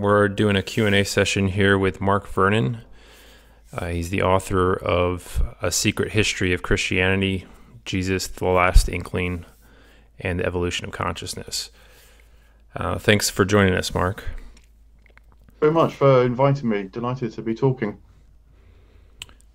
[0.00, 2.78] We're doing a Q&A session here with Mark Vernon.
[3.70, 7.44] Uh, he's the author of A Secret History of Christianity,
[7.84, 9.44] Jesus, the Last Inkling,
[10.18, 11.70] and the Evolution of Consciousness.
[12.74, 14.24] Uh, thanks for joining us, Mark.
[15.60, 16.84] Very much for inviting me.
[16.84, 17.98] Delighted to be talking.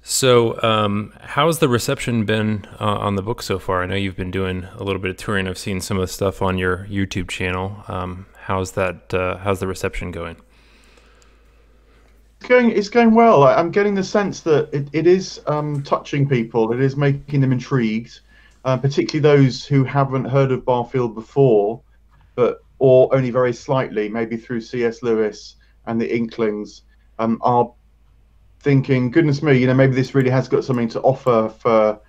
[0.04, 3.82] So, um, how's the reception been uh, on the book so far?
[3.82, 5.48] I know you've been doing a little bit of touring.
[5.48, 7.84] I've seen some of the stuff on your YouTube channel.
[7.88, 9.12] Um, how's that?
[9.12, 10.36] Uh, how's the reception going?
[12.40, 12.70] It's going.
[12.72, 13.44] It's going well.
[13.44, 16.72] I'm getting the sense that it, it is um, touching people.
[16.72, 18.20] It is making them intrigued,
[18.63, 21.81] uh, particularly those who haven't heard of Barfield before,
[22.36, 25.02] but or only very slightly, maybe through C.S.
[25.02, 25.55] Lewis
[25.88, 26.84] and the Inklings,
[27.17, 27.72] um, are
[28.59, 32.00] thinking, goodness me, you know, maybe this really has got something to offer for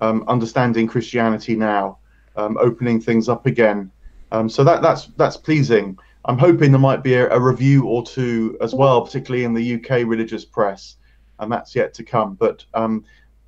[0.00, 1.98] um, understanding Christianity now,
[2.36, 3.90] um, opening things up again.
[4.32, 5.98] Um, so that that's that's pleasing.
[6.24, 9.74] I'm hoping there might be a, a, review or two as well, particularly in the
[9.74, 10.96] UK religious press,
[11.38, 12.34] and that's yet to come.
[12.34, 13.04] But um,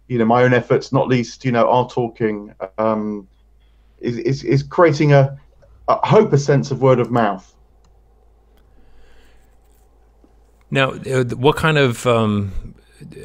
[0.09, 3.27] you know, my own efforts, not least, you know, our talking um,
[4.01, 5.39] is, is is creating a,
[5.89, 7.55] a hope, a sense of word of mouth.
[10.71, 12.75] Now, uh, what kind of um,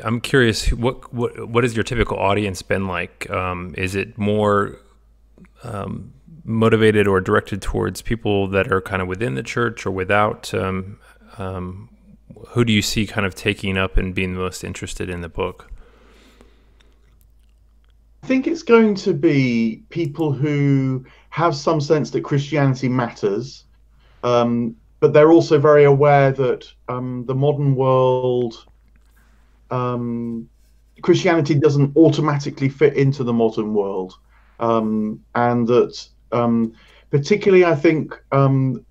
[0.02, 3.30] I'm curious what what what has your typical audience been like?
[3.30, 4.80] Um, is it more
[5.64, 6.14] um,
[6.50, 10.54] motivated or directed towards people that are kind of within the church or without?
[10.54, 11.00] Um,
[11.38, 11.90] um,
[12.50, 15.30] who do you see kind of taking up and being the most interested in the
[15.30, 15.72] book?
[18.24, 23.66] I think it's going to be people who have some sense that Christianity matters,
[24.24, 28.66] um, but they're also very aware that um, the modern world,
[29.72, 30.50] um,
[31.02, 34.16] Christianity doesn't automatically fit into the modern world,
[34.60, 36.74] um, and that um,
[37.10, 38.86] particularly I think um,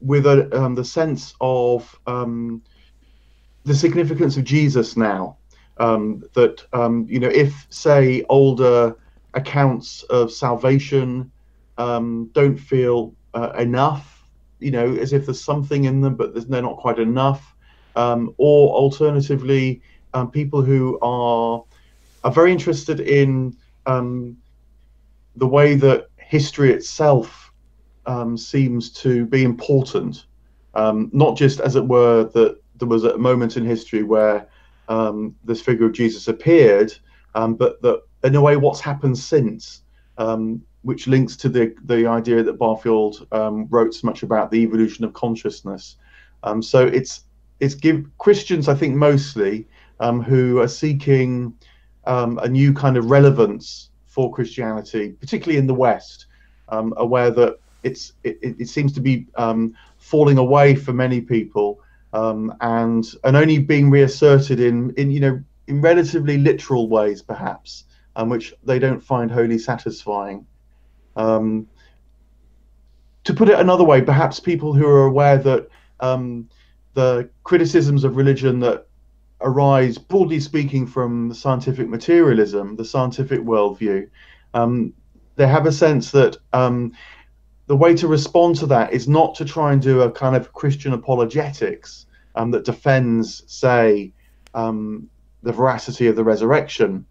[0.00, 1.98] with a, um, the sense of
[3.64, 5.36] the significance of Jesus now,
[5.78, 6.64] that
[7.08, 8.96] you know if say older
[9.34, 11.30] accounts of salvation
[11.76, 14.12] don't feel uh, enough
[14.62, 17.54] you know, as if there's something in them, but they're not quite enough.
[17.96, 19.82] Um, or alternatively,
[20.14, 21.64] um, people who are
[22.24, 23.56] are very interested in
[23.86, 24.36] um,
[25.36, 27.52] the way that history itself
[28.06, 30.24] um, seems to be important,
[30.74, 34.48] um, not just as it were that there was a moment in history where
[34.88, 36.90] um, this figure of Jesus appeared,
[37.34, 39.82] but that in a way what's happened since.
[40.18, 44.62] Um, which links to the the idea that Barfield um, wrote so much about the
[44.66, 45.96] evolution of consciousness.
[46.42, 47.24] Um, so it's
[47.60, 49.68] it's give Christians, I think, mostly
[50.00, 51.54] um, who are seeking
[52.04, 56.26] um, a new kind of relevance for Christianity, particularly in the West,
[56.68, 61.80] um, aware that it's it, it seems to be um, falling away for many people
[62.12, 67.84] and and only being reasserted in in you know in relatively literal ways, perhaps.
[68.14, 70.44] Um, which they don't find wholly satisfying.
[71.16, 71.66] Um,
[73.24, 75.68] to put it another way, perhaps people who are aware that
[76.00, 76.50] um,
[76.92, 78.86] the criticisms of religion that
[79.42, 84.08] arise, broadly speaking, from scientific materialism, the scientific worldview,
[84.54, 84.92] um,
[85.36, 86.92] they have a sense that um,
[87.66, 90.52] the way to respond to that is not to try and do a kind of
[90.52, 94.12] Christian apologetics um, that defends, say,
[94.54, 95.08] um,
[95.42, 97.06] the veracity of the resurrection,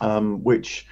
[0.00, 0.86] um, which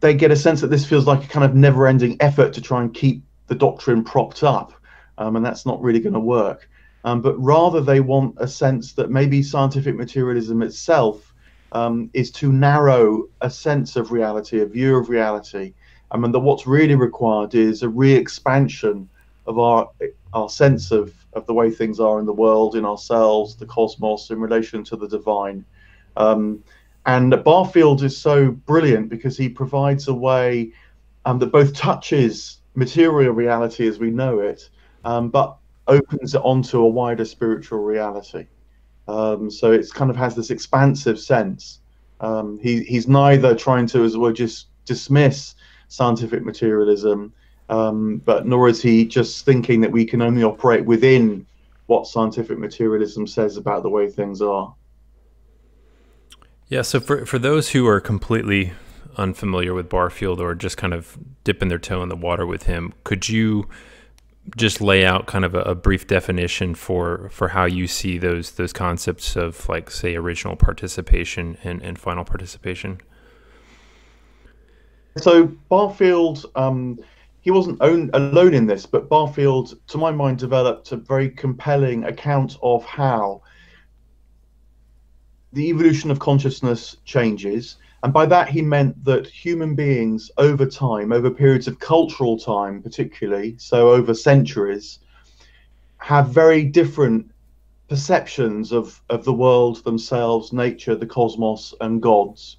[0.00, 2.80] they get a sense that this feels like a kind of never-ending effort to try
[2.80, 4.72] and keep the doctrine propped up,
[5.18, 6.69] um, and that's not really going to work.
[7.04, 11.34] Um, but rather, they want a sense that maybe scientific materialism itself
[11.72, 15.72] um, is too narrow a sense of reality, a view of reality,
[16.10, 19.08] um, and that what's really required is a re-expansion
[19.46, 19.88] of our
[20.32, 24.30] our sense of of the way things are in the world, in ourselves, the cosmos,
[24.30, 25.64] in relation to the divine.
[26.16, 26.62] Um,
[27.06, 30.72] and Barfield is so brilliant because he provides a way
[31.24, 34.68] um, that both touches material reality as we know it,
[35.04, 35.56] um, but
[35.90, 38.46] opens it onto a wider spiritual reality.
[39.08, 41.80] Um, so it's kind of has this expansive sense.
[42.20, 45.54] Um, he, he's neither trying to, as well, just dismiss
[45.88, 47.32] scientific materialism,
[47.68, 51.46] um, but nor is he just thinking that we can only operate within
[51.86, 54.74] what scientific materialism says about the way things are.
[56.68, 58.72] Yeah, so for, for those who are completely
[59.16, 62.92] unfamiliar with Barfield or just kind of dipping their toe in the water with him,
[63.02, 63.68] could you
[64.56, 68.52] just lay out kind of a, a, brief definition for for how you see those
[68.52, 73.00] those concepts of like say original participation and, and final participation?
[75.18, 76.98] So Barfield um,
[77.40, 82.04] he wasn't own, alone in this, but Barfield, to my mind, developed a very compelling
[82.04, 83.42] account of how
[85.52, 87.76] the evolution of consciousness changes.
[88.02, 92.82] And by that, he meant that human beings, over time, over periods of cultural time,
[92.82, 95.00] particularly, so over centuries,
[95.98, 97.30] have very different
[97.88, 102.56] perceptions of, of the world themselves, nature, the cosmos, and gods.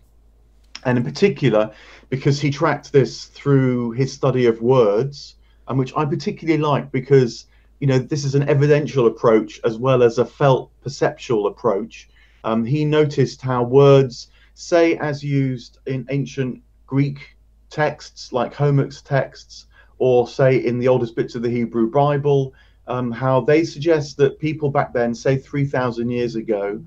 [0.85, 1.71] And in particular,
[2.09, 5.35] because he tracked this through his study of words,
[5.67, 7.45] and which I particularly like because
[7.79, 12.09] you know this is an evidential approach as well as a felt perceptual approach.
[12.43, 14.27] Um, he noticed how words,
[14.61, 17.35] say as used in ancient Greek
[17.69, 19.65] texts like Homer's texts,
[19.97, 22.53] or say in the oldest bits of the Hebrew Bible,
[22.87, 26.79] um, how they suggest that people back then, say 3,000 years ago,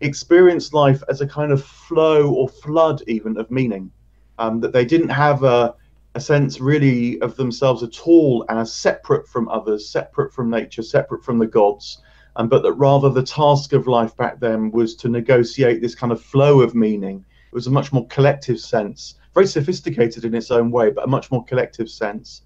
[0.00, 3.90] experienced life as a kind of flow or flood, even of meaning.
[4.38, 5.74] Um, that they didn't have a,
[6.14, 11.24] a sense really of themselves at all as separate from others, separate from nature, separate
[11.24, 12.00] from the gods,
[12.38, 16.12] um, but that rather the task of life back then was to negotiate this kind
[16.12, 17.24] of flow of meaning.
[17.52, 21.08] It was a much more collective sense, very sophisticated in its own way, but a
[21.08, 22.42] much more collective sense.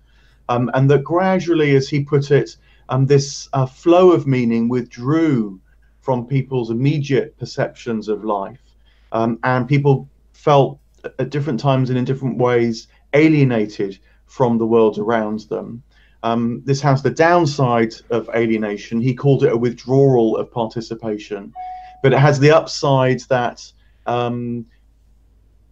[0.49, 2.57] Um, and that gradually, as he put it,
[2.89, 5.61] um, this uh, flow of meaning withdrew
[6.01, 8.63] from people's immediate perceptions of life.
[9.13, 10.79] Um, and people felt
[11.19, 15.83] at different times and in different ways alienated from the world around them.
[16.23, 19.01] Um, this has the downside of alienation.
[19.01, 21.53] He called it a withdrawal of participation,
[22.03, 23.73] but it has the upside that
[24.07, 24.67] um,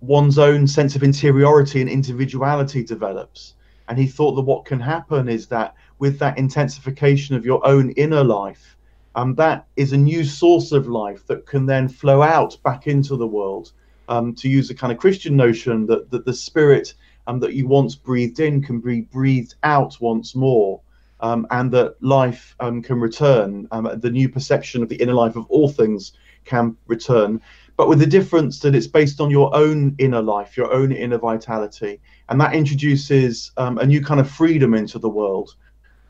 [0.00, 3.54] one's own sense of interiority and individuality develops.
[3.88, 7.90] And he thought that what can happen is that with that intensification of your own
[7.90, 8.76] inner life,
[9.14, 13.16] um, that is a new source of life that can then flow out back into
[13.16, 13.72] the world.
[14.08, 16.94] Um, to use a kind of Christian notion that, that the spirit
[17.30, 20.80] um, that you once breathed in can be breathed out once more,
[21.20, 23.68] um, and that life um, can return.
[23.70, 26.12] Um, the new perception of the inner life of all things
[26.44, 27.40] can return,
[27.76, 31.18] but with the difference that it's based on your own inner life, your own inner
[31.18, 35.54] vitality, and that introduces um, a new kind of freedom into the world.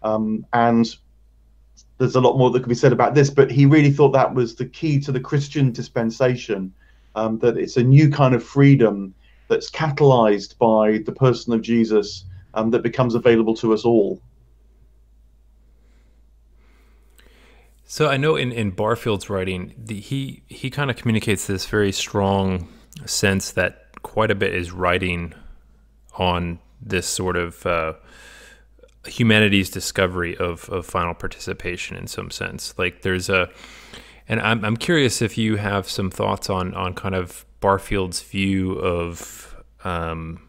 [0.03, 0.97] and
[1.99, 4.35] there's a lot more that could be said about this, but he really thought that
[4.35, 6.73] was the key to the Christian dispensation,
[7.15, 9.15] um, that it's a new kind of freedom
[9.51, 12.25] that's catalyzed by the person of Jesus
[12.55, 14.23] um, that becomes available to us all.
[17.85, 21.91] So I know in, in Barfield's writing, the, he he kind of communicates this very
[21.91, 22.69] strong
[23.05, 25.35] sense that quite a bit is writing
[26.15, 27.95] on this sort of uh,
[29.07, 32.75] humanity's discovery of, of final participation in some sense.
[32.79, 33.51] Like there's a,
[34.29, 38.73] and I'm, I'm curious if you have some thoughts on, on kind of Barfield's view
[38.73, 39.55] of,
[39.85, 40.43] um,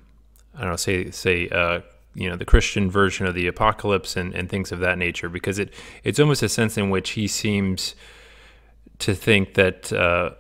[0.55, 1.81] I don't know, say, say, uh,
[2.13, 5.59] you know, the Christian version of the apocalypse and, and things of that nature, because
[5.59, 5.73] it,
[6.03, 7.95] it's almost a sense in which he seems
[8.99, 10.31] to think that, uh,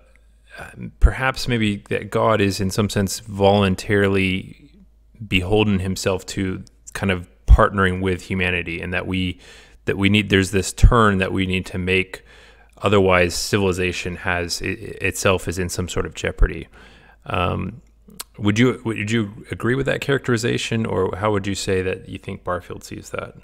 [0.99, 4.69] perhaps maybe that God is in some sense voluntarily
[5.27, 6.63] beholden himself to
[6.93, 9.39] kind of partnering with humanity and that we
[9.85, 12.23] that we need there's this turn that we need to make
[12.81, 16.67] otherwise civilization has it, itself is in some sort of jeopardy
[17.25, 17.81] um,
[18.37, 22.17] would you would you agree with that characterization or how would you say that you
[22.17, 23.35] think barfield sees that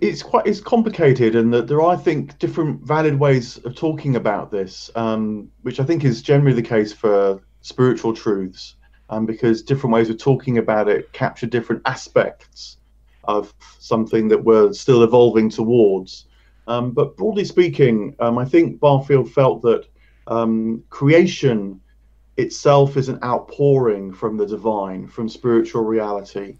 [0.00, 4.16] it's quite it's complicated and that there are i think different valid ways of talking
[4.16, 8.76] about this um, which i think is generally the case for spiritual truths
[9.10, 12.78] um, because different ways of talking about it capture different aspects
[13.24, 16.26] of something that we're still evolving towards.
[16.70, 19.86] Um, but broadly speaking, um, I think Barfield felt that
[20.28, 21.80] um, creation
[22.36, 26.58] itself is an outpouring from the divine, from spiritual reality.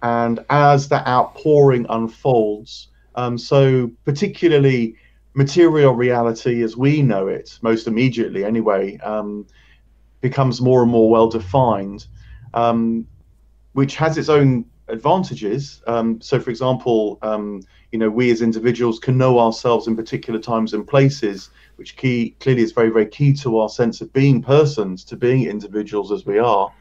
[0.00, 4.94] And as that outpouring unfolds, um, so particularly
[5.34, 9.44] material reality as we know it, most immediately anyway, um,
[10.20, 12.06] becomes more and more well defined,
[12.54, 13.08] um,
[13.72, 15.82] which has its own advantages.
[16.20, 17.18] So, for example,
[17.92, 22.36] you know, we as individuals can know ourselves in particular times and places, which key
[22.40, 26.26] clearly is very, very key to our sense of being persons, to being individuals as
[26.26, 26.72] we are.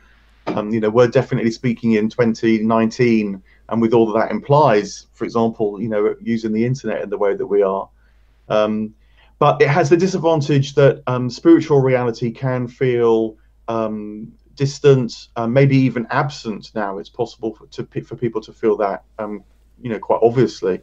[0.47, 5.81] Um, you know, we're definitely speaking in 2019, and with all that, implies, for example,
[5.81, 7.89] you know, using the internet in the way that we are.
[8.49, 8.93] Um,
[9.39, 13.37] but it has the disadvantage that um, spiritual reality can feel
[13.67, 16.71] um, distant, uh, maybe even absent.
[16.73, 19.43] Now it's possible for, to, for people to feel that, um,
[19.81, 20.81] you know, quite obviously.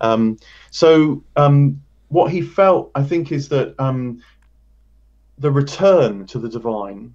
[0.00, 0.38] Um,
[0.70, 4.22] so um, what he felt, I think, is that um,
[5.38, 7.14] the return to the divine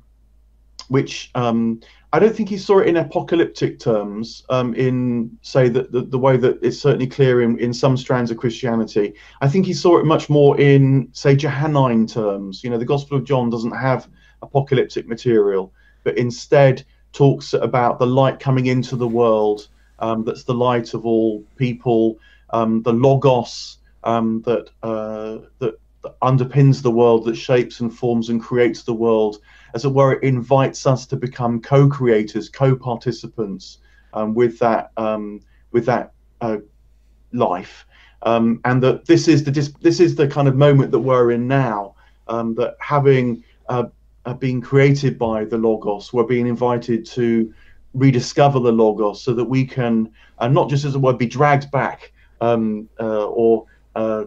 [0.88, 1.82] which um,
[2.14, 6.18] I don't think he saw it in apocalyptic terms, um, in say that the, the,
[6.18, 9.14] way that it's certainly clear in, in some strands of Christianity.
[9.42, 12.64] I think he saw it much more in say Johannine terms.
[12.64, 14.08] You know, the Gospel of John doesn't have
[14.42, 19.68] apocalyptic material, but instead talks about the light coming into the world.
[20.00, 22.20] Um, that's the light of all people.
[22.52, 25.80] Um, the logos um, that uh, that
[26.22, 29.38] underpins the world, that shapes and forms and creates the world.
[29.74, 33.80] As it were, it invites us to become co-creators, co-participants
[34.14, 36.58] um, with that um, with that uh,
[37.34, 37.86] life,
[38.22, 41.48] um, and that this is the this is the kind of moment that we're in
[41.48, 41.96] now.
[42.28, 43.86] Um, that having uh,
[44.26, 47.54] uh, been created by the logos, we're being invited to
[47.96, 51.72] rediscover the logos, so that we can uh, not just as it were be dragged
[51.72, 52.12] back
[52.42, 54.26] um, uh, or uh,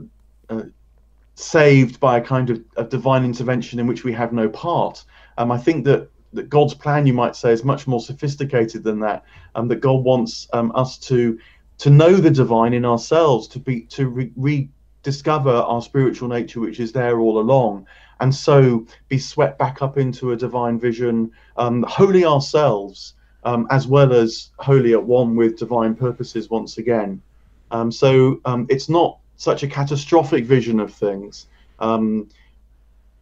[1.38, 5.04] saved by a kind of divine intervention in which we have no part.
[5.36, 8.98] Um, I think that, that God's plan, you might say, is much more sophisticated than
[9.00, 9.24] that.
[9.54, 11.38] Um, that God wants um, us to
[11.78, 16.80] to know the divine in ourselves, to be to re- rediscover our spiritual nature, which
[16.80, 17.86] is there all along,
[18.18, 23.14] and so be swept back up into a divine vision, um, holy ourselves,
[23.48, 27.22] um, as well as wholly at one with divine purposes once again.
[27.70, 31.46] Um, so it's not such a catastrophic vision of things
[31.78, 32.28] um,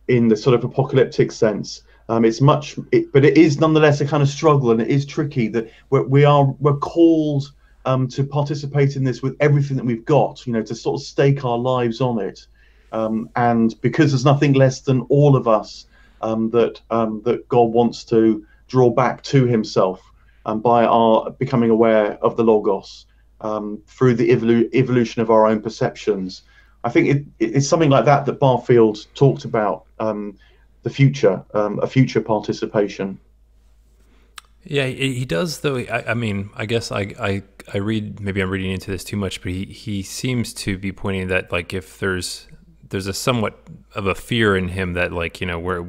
[0.09, 1.83] in the sort of apocalyptic sense.
[2.09, 5.06] Um, it's much, it, but it is nonetheless a kind of struggle, and it is
[5.06, 7.52] tricky that we're, we are we're called
[7.85, 10.45] um, to participate in this with everything that we've got.
[10.45, 12.47] You know, to sort of stake our lives on it,
[12.90, 15.87] um, and because there's nothing less than all of us
[16.21, 20.05] um, that um, that God wants to draw back to Himself
[20.46, 23.04] um, by our becoming aware of the Logos
[23.42, 26.42] um, through the evolu- evolution of our own perceptions.
[26.84, 30.38] I think it, it's something like that that Barfield talked about um,
[30.82, 33.18] the future, um, a future participation.
[34.62, 35.60] Yeah, he does.
[35.60, 39.04] Though I, I mean, I guess I, I I read maybe I'm reading into this
[39.04, 42.48] too much, but he he seems to be pointing that like if there's
[42.88, 43.60] there's a somewhat
[43.94, 45.84] of a fear in him that like you know where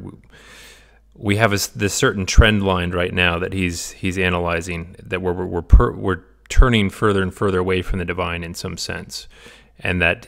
[1.17, 5.33] we have a, this certain trend line right now that he's he's analyzing that we're
[5.33, 9.27] we're we're, we're turning further and further away from the divine in some sense,
[9.79, 10.27] and that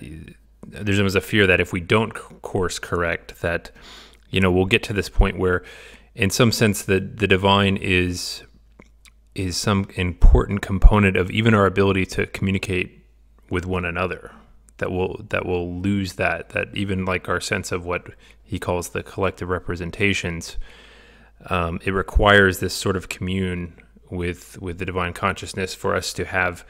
[0.66, 3.72] there's almost a fear that if we don't course correct, that
[4.30, 5.64] you know we'll get to this point where,
[6.16, 8.44] in some sense, the the divine is
[9.36, 13.06] is some important component of even our ability to communicate
[13.50, 14.32] with one another.
[14.78, 18.08] That will that will lose that that even like our sense of what
[18.50, 20.58] he calls the collective representations.
[21.52, 23.76] Um, it requires this sort of commune
[24.10, 26.66] with with the divine consciousness for us to have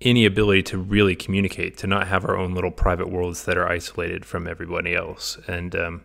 [0.00, 3.68] any ability to really communicate, to not have our own little private worlds that are
[3.68, 5.38] isolated from everybody else.
[5.46, 6.02] And um,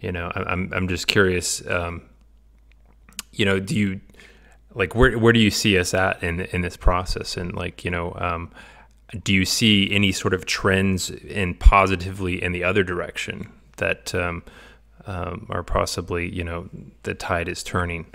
[0.00, 1.64] you know, I'm I'm just curious.
[1.68, 2.02] Um,
[3.30, 4.00] you know, do you
[4.74, 7.36] like where where do you see us at in in this process?
[7.36, 8.50] And like you know, um,
[9.22, 14.44] do you see any sort of trends in positively in the other direction that um,
[15.06, 16.68] um, are possibly you know
[17.02, 18.06] the tide is turning?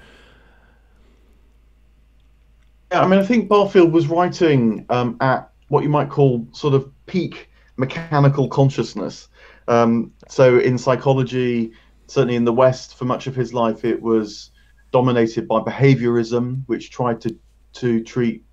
[2.92, 6.74] Yeah, I mean, I think Barfield was writing um, at what you might call sort
[6.74, 9.28] of peak mechanical consciousness.
[9.68, 11.74] Um, so in psychology,
[12.08, 14.52] certainly in the West, for much of his life, it was
[14.94, 17.36] dominated by behaviorism, which tried to
[17.74, 18.44] to treat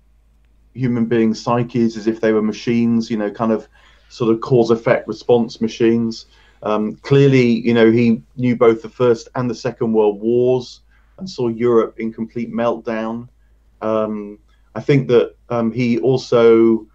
[0.73, 3.09] human beings' psyches as if they were machines.
[3.09, 3.69] You know, kind of
[4.09, 6.25] sort of cause effect response machines.
[6.65, 10.81] Um, clearly, you know, he knew both the First and the Second World Wars
[11.19, 13.29] and saw Europe in complete meltdown.
[13.81, 14.39] Um,
[14.73, 16.87] I think that um, he also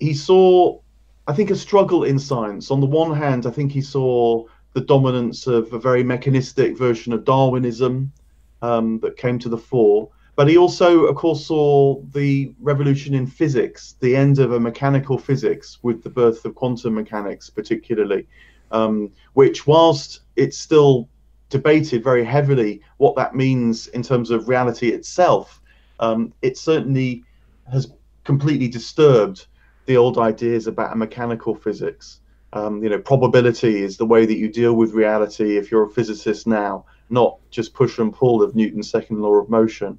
[0.00, 0.80] he saw,
[1.28, 2.70] I think, a struggle in science.
[2.70, 7.12] On the one hand, I think he saw the dominance of a very mechanistic version
[7.12, 8.12] of Darwinism
[8.60, 10.10] um, that came to the fore.
[10.36, 15.16] But he also, of course, saw the revolution in physics, the end of a mechanical
[15.16, 18.26] physics with the birth of quantum mechanics, particularly,
[18.70, 21.08] um, which, whilst it's still
[21.50, 25.60] debated very heavily what that means in terms of reality itself,
[26.00, 27.24] um, it certainly
[27.70, 27.92] has
[28.24, 29.46] completely disturbed
[29.86, 32.20] the old ideas about a mechanical physics.
[32.52, 35.90] Um, you know, probability is the way that you deal with reality if you're a
[35.90, 39.98] physicist now, not just push and pull of Newton's second law of motion.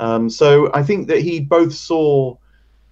[0.00, 2.36] Um, so I think that he both saw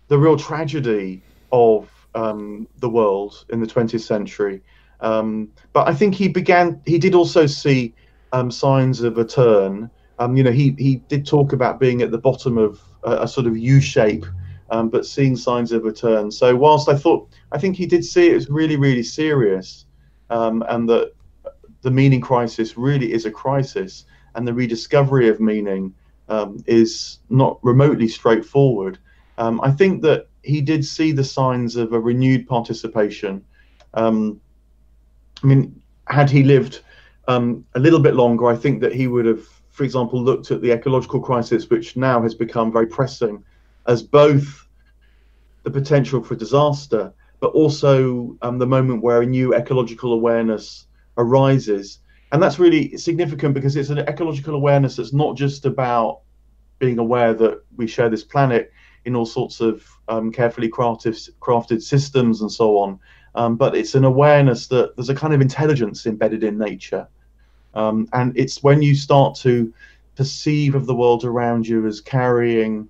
[0.08, 1.22] the real tragedy
[1.52, 4.62] of um, the world in the 20th century,
[5.00, 6.80] um, but I think he began.
[6.86, 7.94] He did also see
[8.32, 12.10] um, signs of a turn um, you know, he he did talk about being at
[12.10, 14.24] the bottom of a, a sort of U shape,
[14.70, 16.30] um, but seeing signs of a turn.
[16.30, 19.84] So whilst I thought, I think he did see it as really really serious,
[20.30, 21.12] um, and that
[21.82, 25.94] the meaning crisis really is a crisis, and the rediscovery of meaning
[26.28, 28.98] um, is not remotely straightforward.
[29.38, 33.44] I think that he did see the signs of a renewed participation.
[33.92, 34.40] Um,
[35.42, 36.82] I mean, had he lived
[37.28, 40.62] um, a little bit longer, I think that he would have, for example, looked at
[40.62, 43.44] the ecological crisis, which now has become very pressing,
[43.86, 44.66] as both
[45.64, 50.86] the potential for disaster, but also um, the moment where a new ecological awareness
[51.18, 51.98] arises.
[52.32, 56.20] And that's really significant because it's an ecological awareness that's not just about
[56.78, 58.72] being aware that we share this planet
[59.04, 62.98] in all sorts of um, carefully crafted, crafted systems and so on,
[63.36, 67.06] um, but it's an awareness that there's a kind of intelligence embedded in nature.
[67.74, 69.72] Um, and it's when you start to
[70.16, 72.88] perceive of the world around you as carrying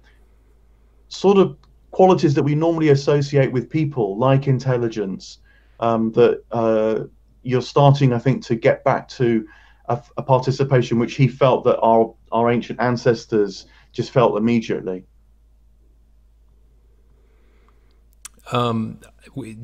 [1.09, 1.57] sort of
[1.91, 5.38] qualities that we normally associate with people, like intelligence,
[5.81, 7.05] um, that uh,
[7.43, 9.47] you're starting, I think, to get back to
[9.87, 15.05] a, a, participation which he felt that our our ancient ancestors just felt immediately.
[18.53, 19.00] Um,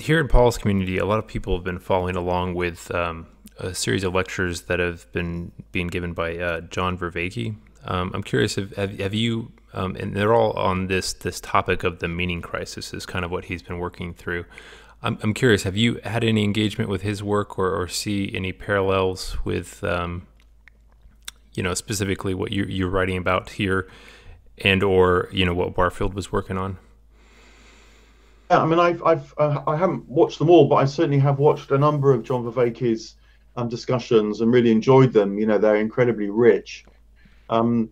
[0.01, 3.27] here in Paul's community, a lot of people have been following along with um,
[3.59, 7.57] a series of lectures that have been being given by uh, John Vervaeke.
[7.85, 11.85] Um, I'm curious, have, have, have you, um, and they're all on this this topic
[11.85, 14.45] of the meaning crisis is kind of what he's been working through.
[15.03, 18.53] I'm, I'm curious, have you had any engagement with his work or, or see any
[18.53, 20.27] parallels with, um,
[21.55, 23.89] you know, specifically what you, you're writing about here
[24.59, 26.79] and or, you know, what Barfield was working on?
[28.61, 31.71] I mean, I've, I've, uh, I haven't watched them all, but I certainly have watched
[31.71, 33.16] a number of John Vervaeke's
[33.56, 35.38] um, discussions and really enjoyed them.
[35.38, 36.85] You know, they're incredibly rich.
[37.50, 37.90] Um,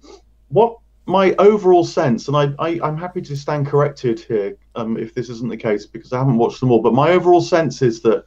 [0.48, 5.14] what my overall sense, and I, I, am happy to stand corrected here um, if
[5.14, 8.00] this isn't the case because I haven't watched them all, but my overall sense is
[8.02, 8.24] that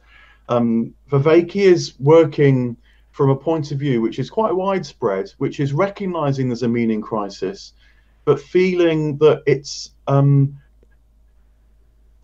[0.48, 2.76] um, Vervaeke is working
[3.10, 7.00] from a point of view which is quite widespread, which is recognizing there's a meaning
[7.00, 7.72] crisis,
[8.24, 10.58] but feeling that it's um,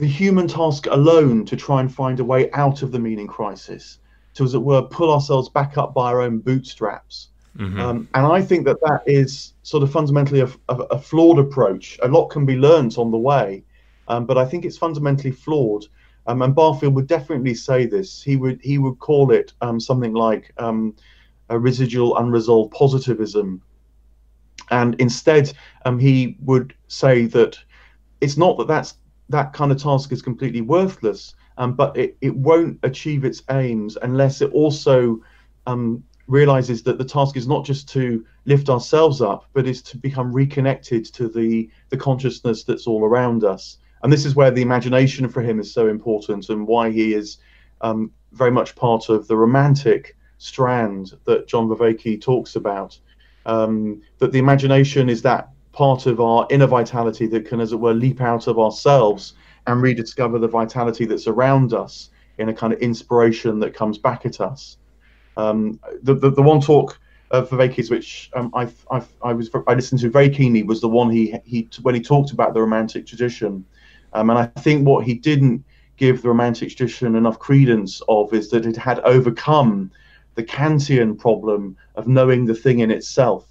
[0.00, 3.99] the human task alone to try and find a way out of the meaning crisis,
[4.32, 7.28] to, as it were, pull ourselves back up by our own bootstraps.
[7.58, 7.78] Mm-hmm.
[7.78, 11.99] Um, and I think that that is sort of fundamentally a, a, a, flawed approach.
[12.02, 13.63] A lot can be learnt on the way,
[14.08, 15.84] um, but I think it's fundamentally flawed.
[16.26, 18.23] Um, and Barfield would definitely say this.
[18.23, 20.95] He would he would call it um, something like um,
[21.50, 23.60] a residual unresolved positivism.
[24.71, 25.52] And instead,
[25.84, 27.58] um, he would say that
[28.21, 28.95] it's not that that's
[29.30, 33.97] that kind of task is completely worthless, um, but it, it won't achieve its aims
[34.02, 35.21] unless it also
[35.66, 39.97] um, realizes that the task is not just to lift ourselves up, but is to
[39.97, 43.78] become reconnected to the, the consciousness that's all around us.
[44.02, 47.38] And this is where the imagination for him is so important and why he is
[47.82, 52.99] um, very much part of the romantic strand that John Vervaeke talks about.
[53.47, 57.76] Um, that the imagination is that part of our inner vitality that can, as it
[57.76, 59.35] were, leap out of ourselves
[59.67, 64.26] and rediscover the vitality that's around us in a kind of inspiration that comes back
[64.26, 64.78] at us.
[65.37, 66.99] Um, the, the, the one talk
[67.30, 70.89] of Vervaeke's which um, I, I, I was I listened to very keenly was the
[70.89, 73.65] one he he when he talked about the romantic tradition,
[74.13, 75.65] um, and I think what he didn't
[75.97, 79.91] give the romantic tradition enough credence of is that it had overcome
[80.35, 83.50] the Kantian problem of knowing the thing in itself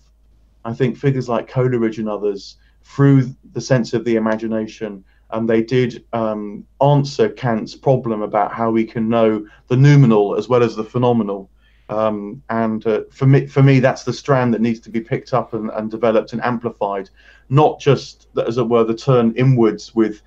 [0.65, 5.61] I think figures like Coleridge and others, through the sense of the imagination, and they
[5.61, 10.75] did um, answer Kant's problem about how we can know the noumenal as well as
[10.75, 11.49] the phenomenal.
[11.89, 15.33] Um, and uh, for me, for me, that's the strand that needs to be picked
[15.33, 17.09] up and, and developed and amplified,
[17.49, 20.21] not just as it were the turn inwards with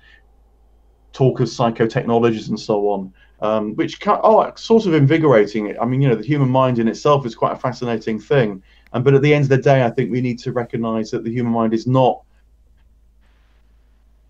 [1.13, 5.77] talk of psychotechnologies and so on, um, which can, oh, sort of invigorating.
[5.79, 8.61] I mean, you know, the human mind in itself is quite a fascinating thing,
[8.93, 11.23] um, but at the end of the day, I think we need to recognize that
[11.23, 12.21] the human mind is not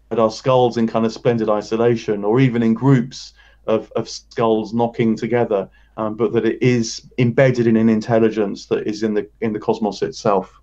[0.09, 3.33] at our skulls in kind of splendid isolation or even in groups
[3.67, 8.87] of, of skulls knocking together, um, but that it is embedded in an intelligence that
[8.87, 10.59] is in the in the cosmos itself.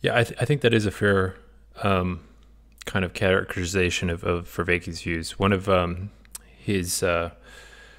[0.00, 1.34] Yeah, I, th- I think that is a fair
[1.82, 2.20] um,
[2.84, 5.38] kind of characterization of, of Vervaeke's views.
[5.38, 6.10] One of um,
[6.58, 7.30] his uh,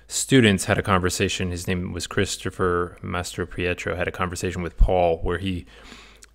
[0.08, 1.52] students had a conversation.
[1.52, 3.96] His name was Christopher Mastropietro.
[3.96, 5.65] Had a conversation with Paul where he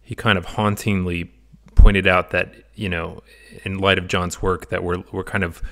[0.03, 1.33] he kind of hauntingly
[1.75, 3.23] pointed out that you know,
[3.65, 5.63] in light of John's work, that we're we're kind of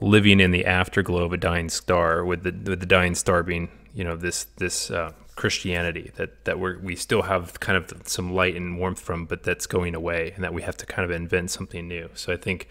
[0.00, 3.68] living in the afterglow of a dying star, with the with the dying star being
[3.94, 8.34] you know this this uh, Christianity that that we we still have kind of some
[8.34, 11.10] light and warmth from, but that's going away, and that we have to kind of
[11.10, 12.10] invent something new.
[12.14, 12.68] So I think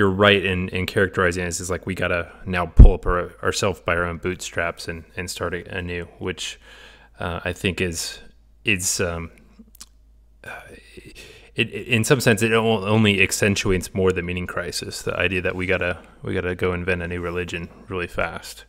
[0.00, 3.80] you're right in, in characterizing this as like we gotta now pull up our, ourselves
[3.80, 6.58] by our own bootstraps and, and start anew, which
[7.18, 8.18] uh, I think is
[8.64, 9.30] it's um,
[10.42, 10.58] uh,
[11.54, 15.02] it, in some sense it only accentuates more the meaning crisis.
[15.02, 18.64] The idea that we gotta we gotta go invent a new religion really fast.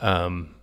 [0.00, 0.54] Um,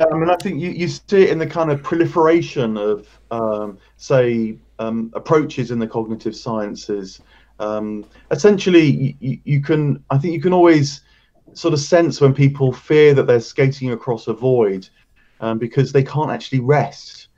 [0.00, 3.78] I mean, I think you, you see it in the kind of proliferation of, um,
[3.96, 7.22] say, um, approaches in the cognitive sciences.
[7.58, 11.02] Um, essentially, you, you, can, I think you can always
[11.54, 14.88] sort of sense when people fear that they're skating across a void
[15.40, 17.28] um, because they can't actually rest.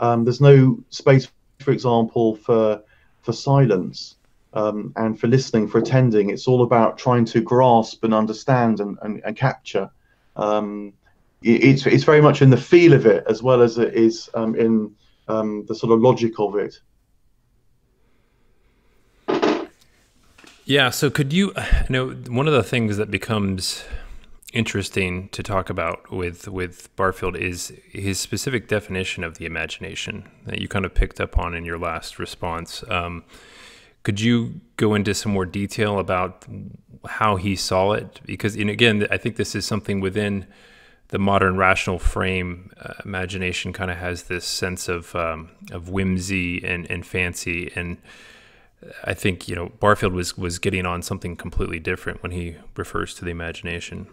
[0.00, 1.28] Um, there's no space,
[1.60, 2.82] for example, for
[3.22, 4.16] for silence
[4.54, 6.30] um, and for listening, for attending.
[6.30, 9.90] It's all about trying to grasp and understand and, and, and capture.
[10.36, 10.92] Um,
[11.42, 14.54] it's it's very much in the feel of it as well as it is um,
[14.54, 14.94] in
[15.28, 16.80] the sort of logic of it.
[20.68, 20.90] Yeah.
[20.90, 23.84] So could you, you know, one of the things that becomes
[24.52, 30.60] interesting to talk about with with Barfield is his specific definition of the imagination that
[30.60, 32.84] you kind of picked up on in your last response.
[32.90, 33.24] Um,
[34.02, 36.44] could you go into some more detail about
[37.06, 38.20] how he saw it?
[38.26, 40.46] Because, and again, I think this is something within
[41.08, 42.70] the modern rational frame.
[42.78, 47.96] Uh, imagination kind of has this sense of um, of whimsy and, and fancy and
[49.04, 53.14] I think you know Barfield was was getting on something completely different when he refers
[53.14, 54.06] to the imagination.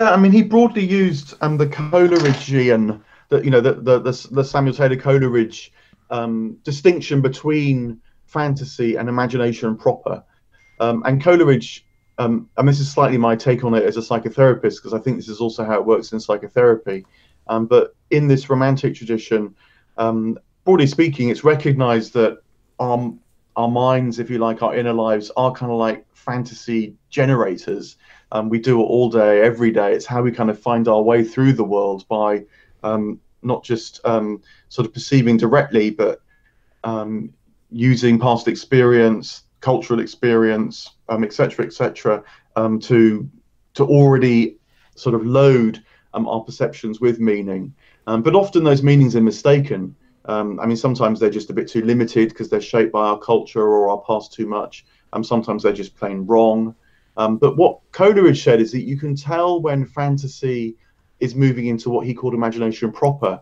[0.00, 4.28] Yeah, I mean, he broadly used um, the Coleridgean, the you know the the, the,
[4.30, 5.72] the Samuel Taylor Coleridge
[6.10, 10.24] um, distinction between fantasy and imagination proper.
[10.80, 11.86] Um, and Coleridge,
[12.18, 15.16] um, and this is slightly my take on it as a psychotherapist, because I think
[15.16, 17.06] this is also how it works in psychotherapy.
[17.46, 19.54] Um, but in this romantic tradition,
[19.98, 22.38] um, broadly speaking, it's recognized that
[22.80, 23.14] our
[23.56, 27.96] our minds, if you like, our inner lives are kind of like fantasy generators.
[28.32, 29.92] Um, we do it all day, every day.
[29.92, 32.44] It's how we kind of find our way through the world by
[32.82, 36.20] um, not just um, sort of perceiving directly, but
[36.82, 37.32] um,
[37.70, 42.24] using past experience, cultural experience, etc., um, etc.,
[42.56, 43.28] um, to
[43.74, 44.56] to already
[44.94, 47.74] sort of load our perceptions with meaning.
[48.06, 49.96] but often those meanings are mistaken.
[50.26, 53.18] Um, I mean, sometimes they're just a bit too limited because they're shaped by our
[53.18, 54.86] culture or our past too much.
[55.12, 56.74] Um, sometimes they're just plain wrong.
[57.16, 60.76] Um, but what Coleridge said is that you can tell when fantasy
[61.20, 63.40] is moving into what he called imagination proper,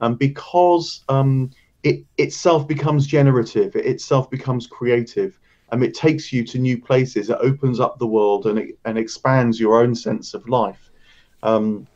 [0.00, 1.50] um, because um,
[1.82, 5.38] it itself becomes generative, it itself becomes creative,
[5.72, 7.30] and it takes you to new places.
[7.30, 10.90] It opens up the world and it, and expands your own sense of life.
[11.42, 11.86] Um,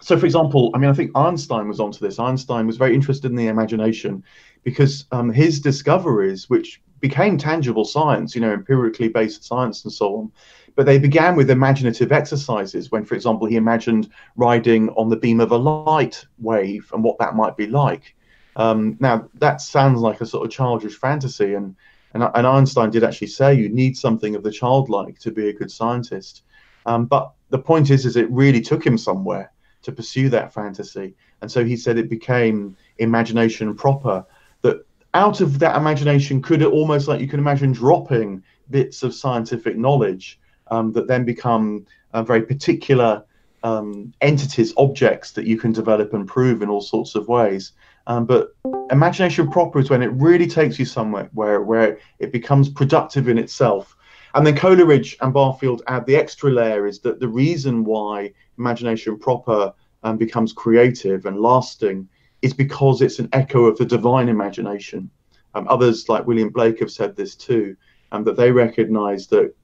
[0.00, 2.18] so for example, I mean, I think Einstein was onto this.
[2.18, 4.22] Einstein was very interested in the imagination
[4.62, 10.16] because um, his discoveries, which became tangible science, you know, empirically based science and so
[10.16, 10.32] on,
[10.74, 15.40] but they began with imaginative exercises when, for example, he imagined riding on the beam
[15.40, 18.14] of a light wave and what that might be like.
[18.56, 21.76] Um, now, that sounds like a sort of childish fantasy, and,
[22.14, 25.52] and, and Einstein did actually say you need something of the childlike to be a
[25.52, 26.42] good scientist.
[26.86, 31.14] Um, but the point is, is it really took him somewhere to pursue that fantasy.
[31.40, 34.24] And so he said it became imagination proper.
[34.62, 39.14] That out of that imagination could it almost like you can imagine dropping bits of
[39.14, 40.38] scientific knowledge
[40.70, 43.24] um, that then become uh, very particular
[43.62, 47.72] um, entities, objects that you can develop and prove in all sorts of ways.
[48.06, 48.54] Um, but
[48.90, 53.38] imagination proper is when it really takes you somewhere where where it becomes productive in
[53.38, 53.96] itself.
[54.34, 59.18] And then Coleridge and Barfield add the extra layer is that the reason why imagination
[59.18, 62.08] proper um, becomes creative and lasting
[62.42, 65.10] is because it's an echo of the divine imagination.
[65.54, 67.76] Um, others, like William Blake, have said this too,
[68.12, 69.54] um, that they recognize that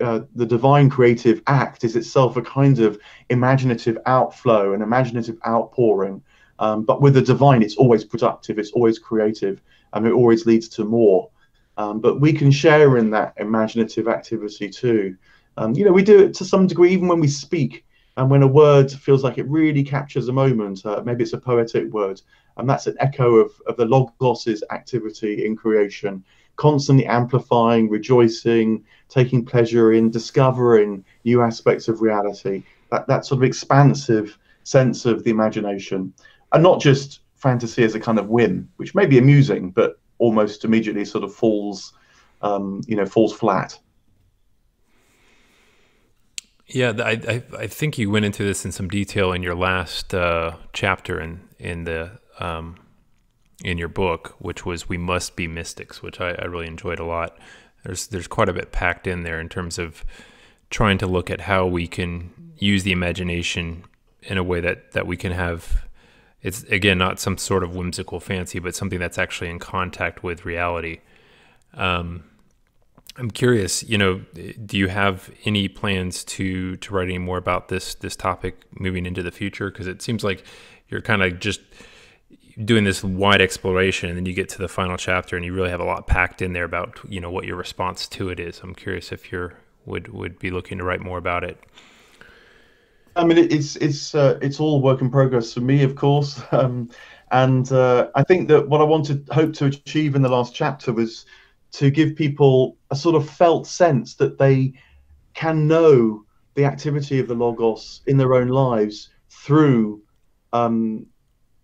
[0.00, 2.98] uh, the divine creative act is itself a kind of
[3.30, 6.22] imaginative outflow, an imaginative outpouring.
[6.58, 10.68] Um, but with the divine, it's always productive, it's always creative, and it always leads
[10.70, 11.30] to more.
[11.76, 15.16] Um, but we can share in that imaginative activity too.
[15.56, 17.84] Um, you know, we do it to some degree even when we speak
[18.16, 20.84] and when a word feels like it really captures a moment.
[20.84, 22.20] Uh, maybe it's a poetic word,
[22.56, 26.22] and that's an echo of, of the logos's activity in creation,
[26.56, 32.62] constantly amplifying, rejoicing, taking pleasure in discovering new aspects of reality.
[32.90, 36.12] That that sort of expansive sense of the imagination,
[36.52, 40.64] and not just fantasy as a kind of whim, which may be amusing, but almost
[40.64, 41.92] immediately sort of falls,
[42.42, 43.76] um, you know, falls flat.
[46.68, 50.14] Yeah, I, I, I think you went into this in some detail in your last
[50.14, 52.76] uh, chapter in in the um,
[53.64, 57.04] in your book, which was "We Must Be Mystics," which I, I really enjoyed a
[57.04, 57.36] lot.
[57.84, 60.04] There's there's quite a bit packed in there in terms of
[60.70, 63.84] trying to look at how we can use the imagination
[64.22, 65.84] in a way that that we can have
[66.42, 70.44] it's again not some sort of whimsical fancy, but something that's actually in contact with
[70.44, 71.00] reality.
[71.74, 72.24] Um,
[73.16, 74.22] I'm curious, you know,
[74.64, 79.06] do you have any plans to to write any more about this this topic moving
[79.06, 79.70] into the future?
[79.70, 80.44] Because it seems like
[80.88, 81.60] you're kind of just
[82.64, 85.70] doing this wide exploration, and then you get to the final chapter, and you really
[85.70, 88.60] have a lot packed in there about you know what your response to it is.
[88.60, 91.62] I'm curious if you're would would be looking to write more about it.
[93.14, 96.88] I mean, it's it's uh, it's all work in progress for me, of course, um,
[97.30, 100.92] and uh, I think that what I wanted hope to achieve in the last chapter
[100.92, 101.26] was
[101.72, 104.74] to give people a sort of felt sense that they
[105.34, 110.02] can know the activity of the logos in their own lives through
[110.52, 111.06] um,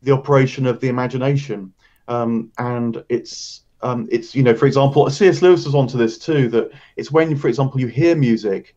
[0.02, 1.72] the operation of the imagination,
[2.08, 5.40] um, and it's um, it's you know, for example, C.S.
[5.40, 6.48] Lewis was onto this too.
[6.48, 8.74] That it's when, for example, you hear music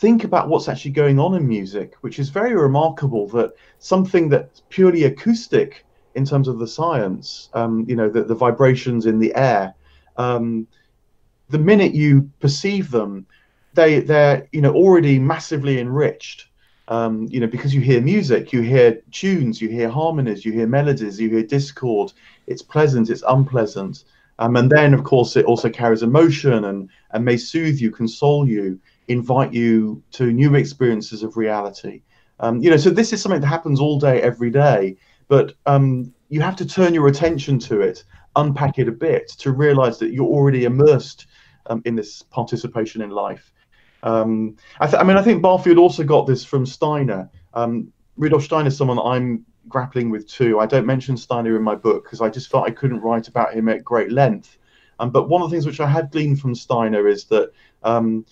[0.00, 4.62] think about what's actually going on in music, which is very remarkable that something that's
[4.70, 5.84] purely acoustic
[6.14, 9.74] in terms of the science, um, you know, the, the, vibrations in the air,
[10.16, 10.66] um,
[11.50, 13.26] the minute you perceive them,
[13.74, 16.46] they they're you know already massively enriched.
[16.88, 20.66] Um, you know, because you hear music, you hear tunes, you hear harmonies, you hear
[20.66, 22.12] melodies, you hear discord.
[22.48, 24.04] It's pleasant, it's unpleasant,
[24.40, 28.48] um, and then of course it also carries emotion and and may soothe you, console
[28.48, 32.02] you invite you to new experiences of reality.
[32.38, 34.96] Um, you know, so this is something that happens all day, every day,
[35.28, 38.04] but um, you have to turn your attention to it,
[38.36, 41.26] unpack it a bit to realize that you're already immersed
[41.66, 43.52] um, in this participation in life.
[44.04, 47.28] Um, I, th- I, mean, I think Barfield also got this from Steiner.
[47.52, 50.60] Um, Rudolf Steiner is someone I'm grappling with too.
[50.60, 53.54] I don't mention Steiner in my book because I just felt I couldn't write about
[53.54, 54.56] him at great length.
[55.00, 58.24] Um, but one of the things which I had gleaned from Steiner is that um,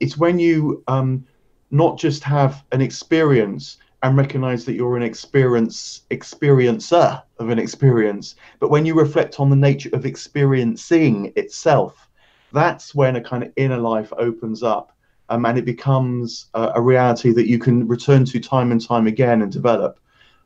[0.00, 1.24] it's when you um,
[1.70, 8.36] not just have an experience and recognize that you're an experience experiencer of an experience,
[8.60, 12.08] but when you reflect on the nature of experiencing itself,
[12.52, 14.92] that's when a kind of inner life opens up.
[15.30, 19.06] Um, and it becomes a, a, reality that you can return to time and time
[19.06, 20.00] again and develop.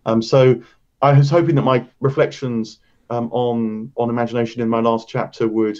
[0.06, 0.60] Um, so
[1.02, 5.78] I was hoping that my reflections um, on on imagination in my last chapter would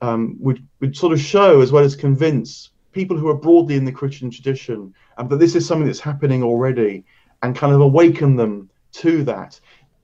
[0.00, 3.84] um, would would sort of show as well as convince people who are broadly in
[3.84, 7.04] the Christian tradition, and that this is something that's happening already,
[7.42, 9.60] and kind of awaken them to that.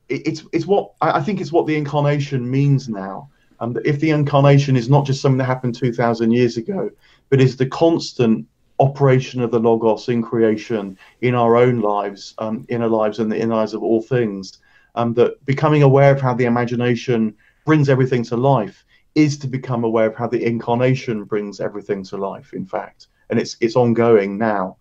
[0.08, 3.30] It, it's it's what I think it's what the incarnation means now.
[3.60, 6.90] And um, if the incarnation is not just something that happened two thousand years ago,
[7.28, 8.46] but is the constant
[8.78, 13.38] operation of the logos in creation in our own lives, um, inner lives, and the
[13.38, 14.58] inner lives of all things,
[14.94, 17.34] um, that becoming aware of how the imagination
[17.66, 22.16] brings everything to life is to become aware of how the incarnation brings everything to
[22.16, 22.52] life.
[22.52, 24.76] In fact, and it's it's ongoing now,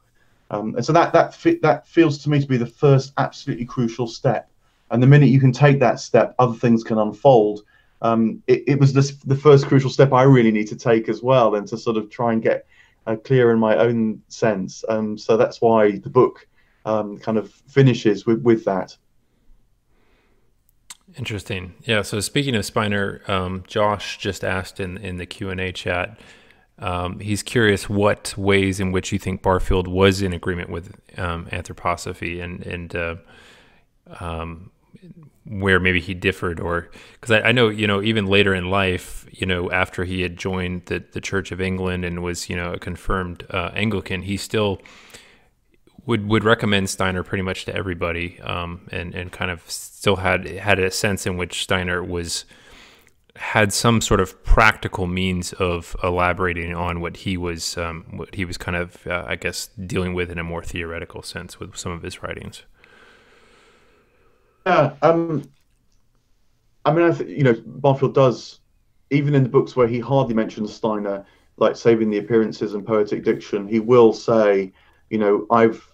[0.51, 4.07] um, and so that that that feels to me to be the first absolutely crucial
[4.07, 4.49] step.
[4.91, 7.61] And the minute you can take that step, other things can unfold.
[8.01, 11.21] Um, it, it, was this, the first crucial step I really need to take as
[11.21, 12.65] well, and to sort of try and get
[13.05, 14.83] uh, clear in my own sense.
[14.89, 16.47] Um, so that's why the book
[16.85, 18.95] um, kind of finishes with, with that.
[21.17, 21.73] Interesting.
[21.83, 22.01] Yeah.
[22.01, 26.19] So speaking of Steiner, um, Josh just asked in in the Q and A chat.
[26.77, 31.47] Um, he's curious what ways in which you think Barfield was in agreement with um,
[31.47, 33.15] anthroposophy and and uh,
[34.19, 34.71] um,
[35.45, 39.25] where maybe he differed, or because I, I, know you know even later in life,
[39.31, 42.73] you know after he had joined the the Church of England and was you know
[42.73, 44.79] a confirmed uh, Anglican, he still
[46.09, 50.47] would would recommend Steiner pretty much to everybody, um, and and kind of still had
[50.47, 52.45] had a sense in which Steiner was
[53.35, 58.43] had some sort of practical means of elaborating on what he was um, what he
[58.43, 61.91] was kind of uh, I guess dealing with in a more theoretical sense with some
[61.91, 62.63] of his writings.
[64.65, 65.43] Yeah, um,
[66.85, 68.59] I mean, I think you know Barfield does
[69.11, 71.23] even in the books where he hardly mentions Steiner,
[71.57, 74.71] like Saving the Appearances and Poetic Diction, he will say,
[75.11, 75.88] you know, I've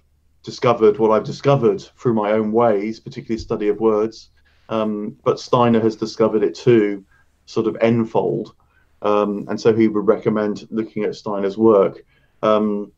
[0.46, 4.30] discovered what I've discovered through my own ways, particularly study of words.
[4.70, 7.04] Um, but Steiner has discovered it too,
[7.46, 8.56] sort of enfold.
[9.02, 12.04] Um, and so he would recommend looking at Steiner's work.
[12.42, 12.92] Um,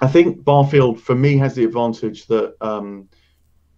[0.00, 3.08] I think Barfield, for me, has the advantage that um,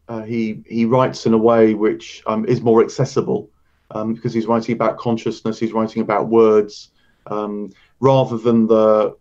[0.09, 3.51] uh, he he writes in a way which um, is more accessible
[3.91, 6.91] um, because he's writing about consciousness, he's writing about words,
[7.29, 9.17] rather than the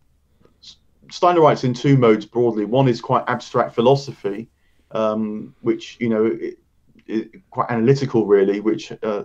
[1.12, 2.66] Steiner writes in two modes broadly.
[2.66, 4.50] One is quite abstract philosophy,
[4.92, 6.58] um, which you know, it,
[7.08, 9.24] it, quite analytical really, which uh,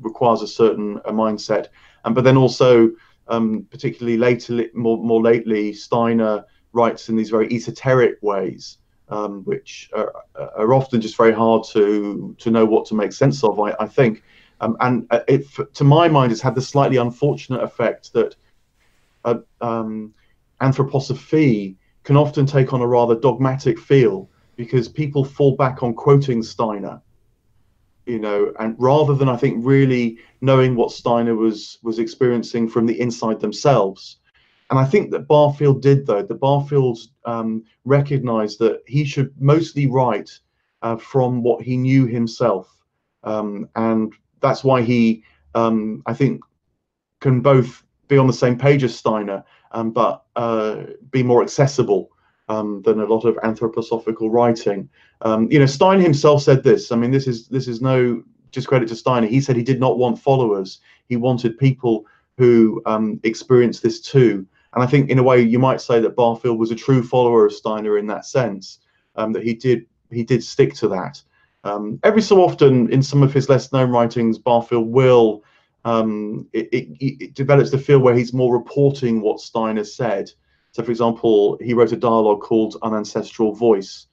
[0.00, 1.68] requires a certain a mindset.
[2.04, 2.90] And but then also,
[3.28, 9.90] um, particularly later, more more lately, Steiner writes in these very esoteric ways, um, which
[9.94, 13.58] are, are, often just very hard to to know what to make sense of.
[13.60, 14.22] I, I think,
[14.60, 18.36] um, and uh, it, to my mind, it's had the slightly unfortunate effect that
[19.24, 20.12] uh, um,
[20.64, 26.42] anthroposophy can often take on a rather dogmatic feel because people fall back on quoting
[26.42, 27.00] Steiner,
[28.06, 32.86] you know, and rather than I think really knowing what Steiner was was experiencing from
[32.86, 34.18] the inside themselves.
[34.70, 36.22] And I think that Barfield did though.
[36.22, 40.30] The Barfield um, recognized that he should mostly write
[40.82, 42.66] uh, from what he knew himself,
[43.24, 45.22] um, and that's why he,
[45.54, 46.40] um, I think,
[47.20, 49.42] can both be on the same page as Steiner,
[49.74, 52.10] um, but uh, be more accessible
[52.48, 54.88] um, than a lot of anthroposophical writing.
[55.20, 56.92] Um, you know, Steiner himself said this.
[56.92, 59.26] I mean, this is this is no discredit to Steiner.
[59.26, 60.80] He said he did not want followers.
[61.08, 62.06] He wanted people
[62.38, 64.46] who um, experienced this too.
[64.74, 67.46] And I think, in a way, you might say that Barfield was a true follower
[67.46, 68.80] of Steiner in that sense.
[69.16, 71.22] Um, that he did he did stick to that.
[71.64, 75.42] Um, every so often, in some of his less known writings, Barfield will
[75.84, 80.30] um, it, it, it, develops the feel where he's more reporting what Steiner said.
[80.72, 84.06] So, for example, he wrote a dialogue called Unancestral Voice,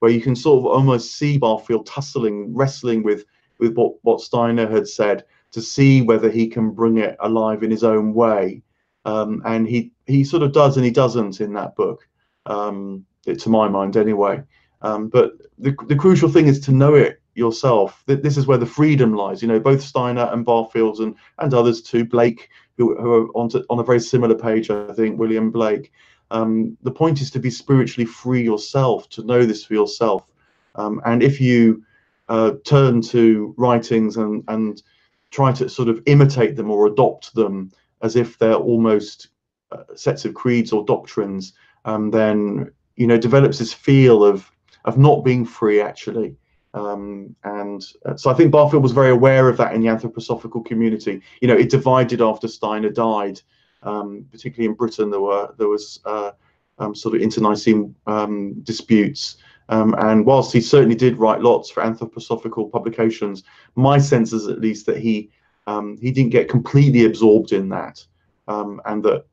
[0.00, 3.24] where you can sort of almost see Barfield tussling, wrestling with
[3.58, 7.70] with what, what Steiner had said to see whether he can bring it alive in
[7.70, 8.62] his own way.
[9.04, 12.06] Um, and he he sort of does and he doesn't in that book,
[12.46, 14.42] um, to my mind anyway.
[14.82, 18.02] Um, but the, the crucial thing is to know it yourself.
[18.06, 19.40] This is where the freedom lies.
[19.40, 23.48] You know, both Steiner and Barfield and, and others too, Blake, who, who are on,
[23.50, 25.92] to, on a very similar page, I think, William Blake.
[26.30, 30.26] Um, the point is to be spiritually free yourself, to know this for yourself.
[30.74, 31.82] Um, and if you
[32.28, 34.82] uh, turn to writings and, and
[35.30, 37.70] try to sort of imitate them or adopt them
[38.02, 39.28] as if they're almost
[39.72, 41.52] uh, sets of creeds or doctrines,
[41.84, 44.50] um, then you know develops this feel of
[44.84, 46.36] of not being free actually.
[46.74, 50.64] Um, and uh, so I think Barfield was very aware of that in the anthroposophical
[50.64, 51.22] community.
[51.40, 53.40] You know, it divided after Steiner died,
[53.82, 55.10] um, particularly in Britain.
[55.10, 56.32] There were there was uh,
[56.78, 59.38] um, sort of internecine um, disputes.
[59.70, 63.42] Um, and whilst he certainly did write lots for anthroposophical publications,
[63.74, 65.30] my sense is at least that he
[65.66, 68.04] um, he didn't get completely absorbed in that,
[68.46, 69.24] and that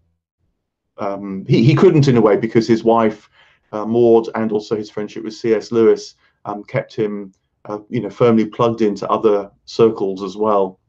[1.47, 3.29] he, he couldn't in a way because his wife
[3.71, 5.71] uh, Maud and also his friendship with C.S.
[5.71, 6.15] Lewis
[6.45, 7.34] um, kept him,
[7.65, 10.79] uh, you know, firmly plugged into other circles as well,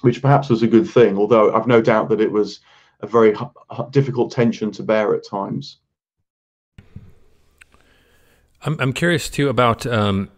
[0.00, 1.18] which perhaps was a good thing.
[1.18, 2.60] Although I've no doubt that it was
[3.00, 3.34] a very
[3.90, 5.78] difficult tension to bear at times.
[8.62, 9.86] I'm I'm curious too about.
[9.86, 10.30] Um,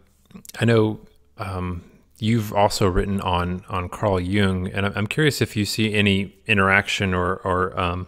[0.59, 0.99] I know
[1.37, 1.83] um,
[2.19, 7.13] you've also written on on Carl Jung, and I'm curious if you see any interaction
[7.13, 8.07] or or um,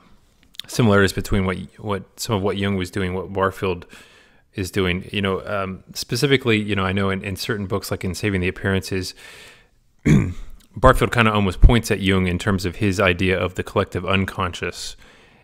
[0.67, 3.85] similarities between what what some of what Jung was doing, what Barfield
[4.55, 5.09] is doing.
[5.11, 8.41] You know, um, specifically, you know, I know in, in certain books, like in Saving
[8.41, 9.13] the Appearances,
[10.75, 14.05] Barfield kind of almost points at Jung in terms of his idea of the collective
[14.05, 14.95] unconscious,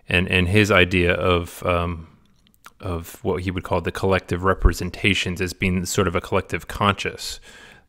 [0.08, 2.08] and and his idea of um,
[2.80, 7.40] of what he would call the collective representations as being sort of a collective conscious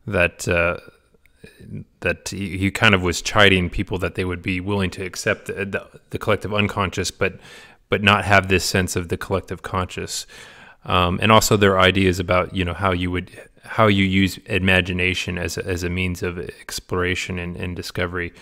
[0.05, 0.47] that.
[0.47, 0.77] Uh,
[2.01, 5.65] that he, kind of was chiding people that they would be willing to accept the,
[5.65, 7.39] the, the collective unconscious, but
[7.89, 10.27] but not have this sense of the collective conscious
[10.85, 13.31] um, and also their ideas about you know how you would
[13.63, 18.33] how you use imagination as a, as a means of exploration and, and discovery.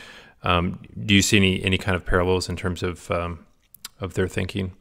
[0.43, 3.45] Um, do you see any any kind of parallels in terms of um,
[3.99, 4.73] of their thinking?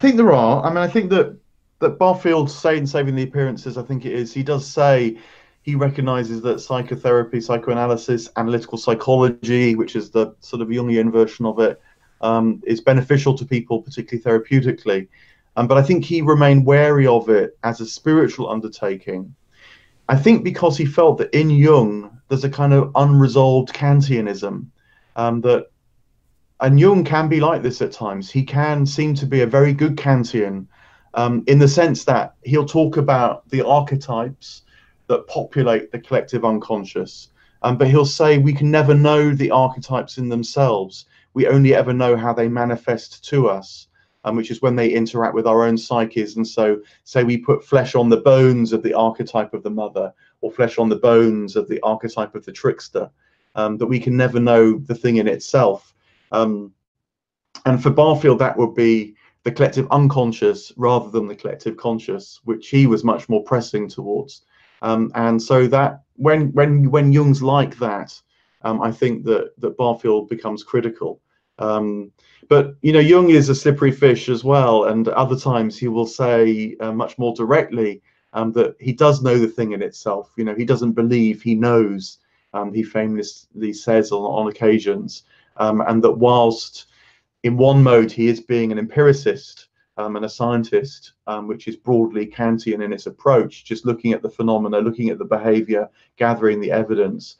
[0.00, 0.64] I think there are.
[0.64, 1.36] I mean, I think that
[1.80, 3.78] that Barfield saying saving the appearances.
[3.78, 4.32] I think it is.
[4.32, 5.18] He does say
[5.62, 11.58] he recognizes that psychotherapy, psychoanalysis, analytical psychology, which is the sort of Jungian version of
[11.58, 11.80] it,
[12.24, 15.06] um, is beneficial to people, particularly therapeutically.
[15.56, 19.34] Um, but I think he remained wary of it as a spiritual undertaking.
[20.08, 24.66] I think because he felt that in Jung there's a kind of unresolved Kantianism
[25.16, 25.66] um, that,
[26.60, 28.30] and Jung can be like this at times.
[28.30, 30.66] He can seem to be a very good Kantian
[31.12, 34.62] um, in the sense that he'll talk about the archetypes
[35.08, 37.28] that populate the collective unconscious,
[37.62, 41.04] um, but he'll say we can never know the archetypes in themselves
[41.34, 43.88] we only ever know how they manifest to us,
[44.24, 46.36] um, which is when they interact with our own psyches.
[46.36, 50.12] And so, say we put flesh on the bones of the archetype of the mother,
[50.40, 53.10] or flesh on the bones of the archetype of the trickster,
[53.54, 55.94] um, that we can never know the thing in itself.
[56.32, 56.72] Um,
[57.66, 59.14] and for Barfield, that would be
[59.44, 64.42] the collective unconscious rather than the collective conscious, which he was much more pressing towards.
[64.82, 68.20] Um, and so that when when when Jung's like that,
[68.62, 71.20] um, I think that that Barfield becomes critical.
[71.58, 72.12] Um,
[72.48, 76.06] but you know, Jung is a slippery fish as well, and other times he will
[76.06, 78.02] say uh, much more directly
[78.32, 80.32] um, that he does know the thing in itself.
[80.36, 82.18] You know, he doesn't believe he knows.
[82.52, 85.24] Um, he famously says on, on occasions,
[85.56, 86.86] um, and that whilst
[87.42, 91.76] in one mode he is being an empiricist um, and a scientist, um, which is
[91.76, 96.60] broadly Kantian in its approach, just looking at the phenomena, looking at the behavior, gathering
[96.60, 97.36] the evidence.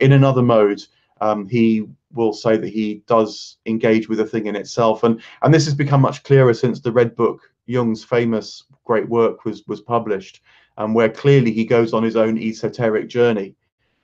[0.00, 0.82] In another mode,
[1.20, 5.52] um, he will say that he does engage with a thing in itself, and and
[5.52, 9.80] this has become much clearer since the Red Book, Jung's famous great work, was was
[9.80, 10.42] published,
[10.78, 13.54] um, where clearly he goes on his own esoteric journey,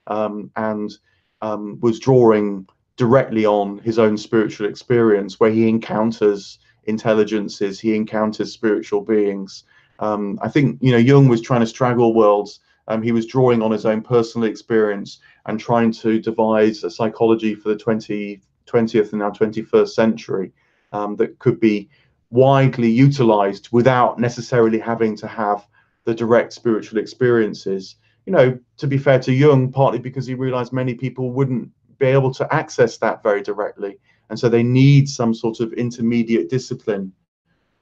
[0.07, 0.93] um, and
[1.41, 8.53] um, was drawing directly on his own spiritual experience, where he encounters intelligences, he encounters
[8.53, 9.65] spiritual beings.
[9.99, 12.61] Um, I think you know Jung was trying to straddle worlds.
[12.89, 17.55] Um, he was drawing on his own personal experience and trying to devise a psychology
[17.55, 20.53] for the 20, 20th and now 21st century
[20.93, 21.89] um, that could be
[22.31, 25.67] widely utilized without necessarily having to have
[26.05, 27.97] the direct spiritual experiences.
[28.27, 32.07] You know, to be fair to Jung, partly because he realized many people wouldn't be
[32.07, 33.99] able to access that very directly.
[34.31, 37.13] And so they need some sort of intermediate discipline.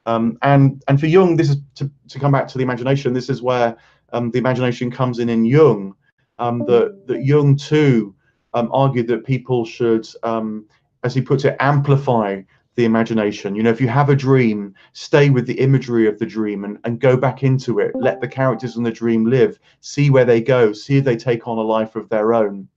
[0.07, 3.13] Um, and and for Jung, this is to, to come back to the imagination.
[3.13, 3.77] This is where
[4.13, 5.95] um, the imagination comes in in Jung.
[6.39, 8.15] Um, that that Jung too
[8.55, 10.67] um, argued that people should, um,
[11.05, 12.41] as he puts it, amplify
[12.77, 13.55] the imagination.
[13.55, 16.79] You know, if you have a dream, stay with the imagery of the dream and,
[16.85, 17.93] and go back into it.
[17.95, 19.59] Let the characters in the dream live.
[19.81, 20.73] See where they go.
[20.73, 22.69] See if they take on a life of their own.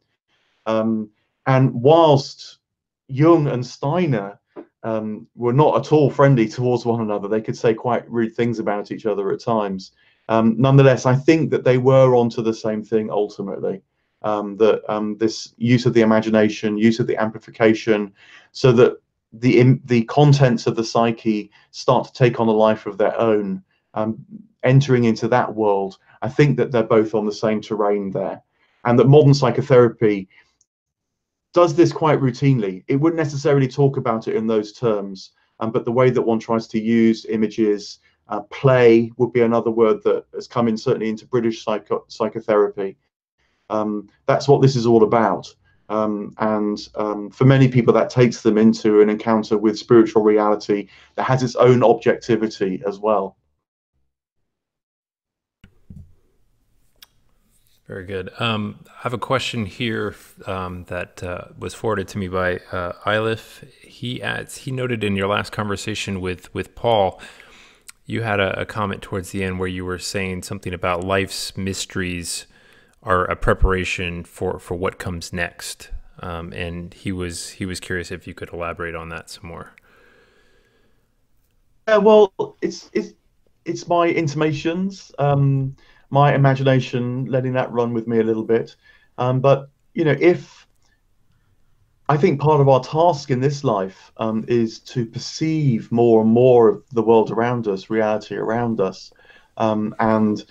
[0.66, 1.10] Um,
[1.46, 2.60] and whilst
[3.08, 4.40] Jung and Steiner
[4.84, 8.60] um, were not at all friendly towards one another, they could say quite rude things
[8.60, 9.92] about each other at times.
[10.34, 13.84] Um, nonetheless, I think that they were onto the same thing ultimately.
[14.24, 18.14] Um, that um, this use of the imagination, use of the amplification,
[18.52, 18.94] so that
[19.34, 23.62] the the contents of the psyche start to take on a life of their own,
[23.94, 24.26] um,
[24.64, 25.98] entering into that world.
[26.22, 28.42] I think that they're both on the same terrain there,
[28.86, 30.30] and that modern psychotherapy
[31.54, 32.84] does this quite routinely.
[32.88, 36.40] It wouldn't necessarily talk about it in those terms, um, but the way that one
[36.40, 38.00] tries to use images,
[38.34, 42.98] uh, play would be another word that has come in certainly into British psycho psychotherapy.
[43.70, 45.54] Um, that's what this is all about.
[45.90, 50.88] Um, and um, for many people, that takes them into an encounter with spiritual reality
[51.16, 53.38] that has its own objectivity as well.
[57.88, 58.32] Very good.
[58.40, 60.16] Um, I have a question here
[60.48, 63.38] um, that uh, was forwarded to me by uh.
[63.82, 67.22] He adds, he noted in your last conversation with with Paul,
[68.06, 71.56] you had a, a, comment towards the end where you were saying something about life's
[71.56, 72.46] mysteries
[73.02, 75.90] are a preparation for for what comes next.
[76.20, 79.74] Um, and he was he was curious if you could elaborate on that some more.
[81.88, 83.14] Yeah, well, it's it's
[83.66, 85.12] it's my intimations.
[85.20, 85.76] Um,
[86.10, 88.76] my imagination, letting that run with me a little bit.
[89.18, 90.63] Um, but you know, if
[92.10, 96.30] I think part of our task in this life um, is to perceive more and
[96.30, 99.12] more of the world around us, reality around us,
[99.58, 100.44] um, and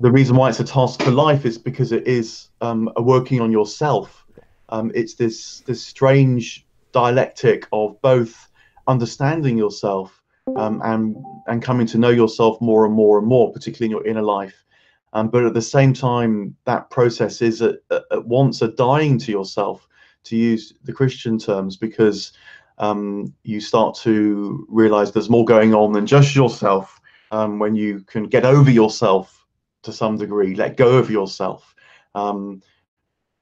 [0.00, 3.40] the reason why it's a task for life is because it is um, a working
[3.40, 4.24] on yourself.
[4.70, 8.48] Um, it's this this strange dialectic of both
[8.86, 10.22] understanding yourself
[10.56, 11.16] um, and
[11.48, 14.64] and coming to know yourself more and more and more, particularly in your inner life.
[15.12, 19.32] Um, but at the same time, that process is at, at once a dying to
[19.32, 19.86] yourself,
[20.24, 22.32] to use the Christian terms, because
[22.78, 27.00] um, you start to realize there's more going on than just yourself.
[27.30, 29.46] Um, when you can get over yourself
[29.82, 31.74] to some degree, let go of yourself.
[32.14, 32.62] Um,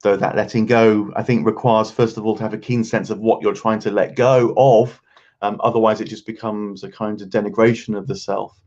[0.03, 3.11] though that letting go, I think, requires first of all to have a keen sense
[3.11, 5.01] of what you're trying to let go of,
[5.41, 8.61] um, otherwise, it just becomes a kind of denigration of the self.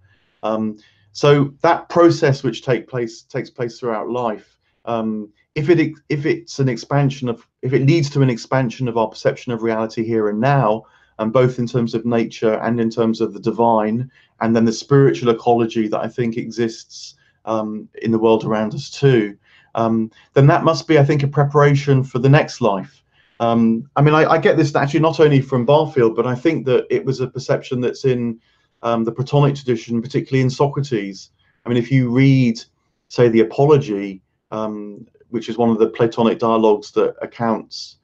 [0.43, 0.77] Um,
[1.11, 6.59] so that process, which take place takes place throughout life, um, if it if it's
[6.59, 10.29] an expansion of if it leads to an expansion of our perception of reality here
[10.29, 10.85] and now,
[11.19, 14.73] and both in terms of nature and in terms of the divine, and then the
[14.73, 19.37] spiritual ecology that I think exists um, in the world around us too,
[19.75, 23.03] um, then that must be, I think, a preparation for the next life.
[23.39, 26.63] Um, I mean, I, I, get this actually not only from Barfield, but I think
[26.67, 28.39] that it was a perception that's in
[28.83, 31.31] um, the Platonic tradition, particularly in Socrates.
[31.65, 32.61] I mean, if you read,
[33.07, 34.21] say, the Apology,
[34.51, 37.97] um, which is one of the Platonic dialogues that accounts,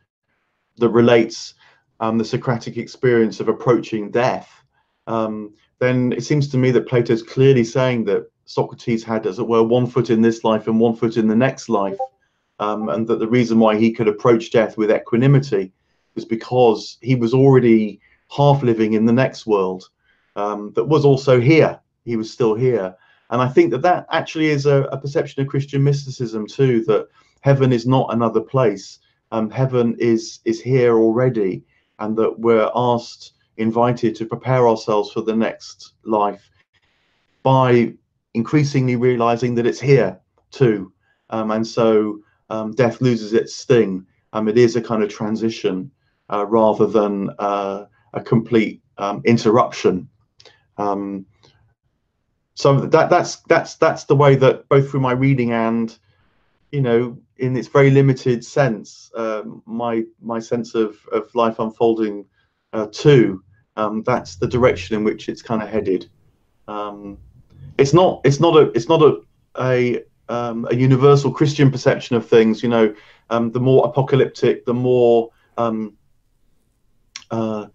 [0.77, 1.53] that relates
[1.99, 4.63] um, the Socratic experience of approaching death,
[5.07, 9.39] um, then it seems to me that Plato is clearly saying that Socrates had, as
[9.39, 11.97] it were, one foot in this life and one foot in the next life
[12.59, 15.71] um, and that the reason why he could approach death with equanimity
[16.15, 17.99] was because he was already
[18.35, 19.89] half living in the next world
[20.35, 21.79] um, that was also here.
[22.05, 22.95] He was still here.
[23.29, 27.07] And I think that that actually is a, a perception of Christian mysticism too, that
[27.41, 28.99] heaven is not another place.
[29.31, 31.63] Um, heaven is is here already,
[31.99, 36.49] and that we're asked, invited to prepare ourselves for the next life
[37.43, 37.93] by
[38.33, 40.19] increasingly realizing that it's here
[40.51, 40.93] too.
[41.29, 42.19] Um, and so
[42.49, 44.05] um, death loses its sting.
[44.33, 45.91] Um, it is a kind of transition
[46.31, 50.07] uh, rather than uh, a complete um, interruption.
[50.77, 51.25] Um,
[52.57, 55.99] so that that's that's that's the way that both through my reading and
[56.71, 62.25] you know in its very limited sense um, my my sense of of life unfolding
[62.73, 63.43] uh, too
[63.77, 66.09] um, that's the direction in which it's kind of headed.
[66.67, 67.19] Um,
[67.77, 69.21] it's not it's not a it's not a
[69.59, 72.93] a, um, a universal Christian perception of things you know
[73.29, 75.95] um, the more apocalyptic the more um,
[77.29, 77.67] uh,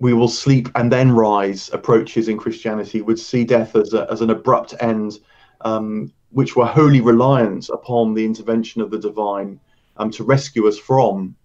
[0.00, 4.22] we will sleep and then rise approaches in Christianity would see death as, a, as
[4.22, 5.18] an abrupt end,
[5.60, 9.60] um, which were wholly reliant upon the intervention of the divine
[9.98, 11.36] um, to rescue us from.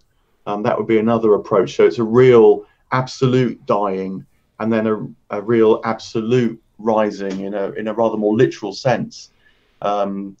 [0.46, 1.76] Um, that would be another approach.
[1.76, 4.24] So it's a real absolute dying
[4.58, 9.30] and then a, a real absolute rising in a, in a rather more literal sense.
[9.82, 10.34] Um,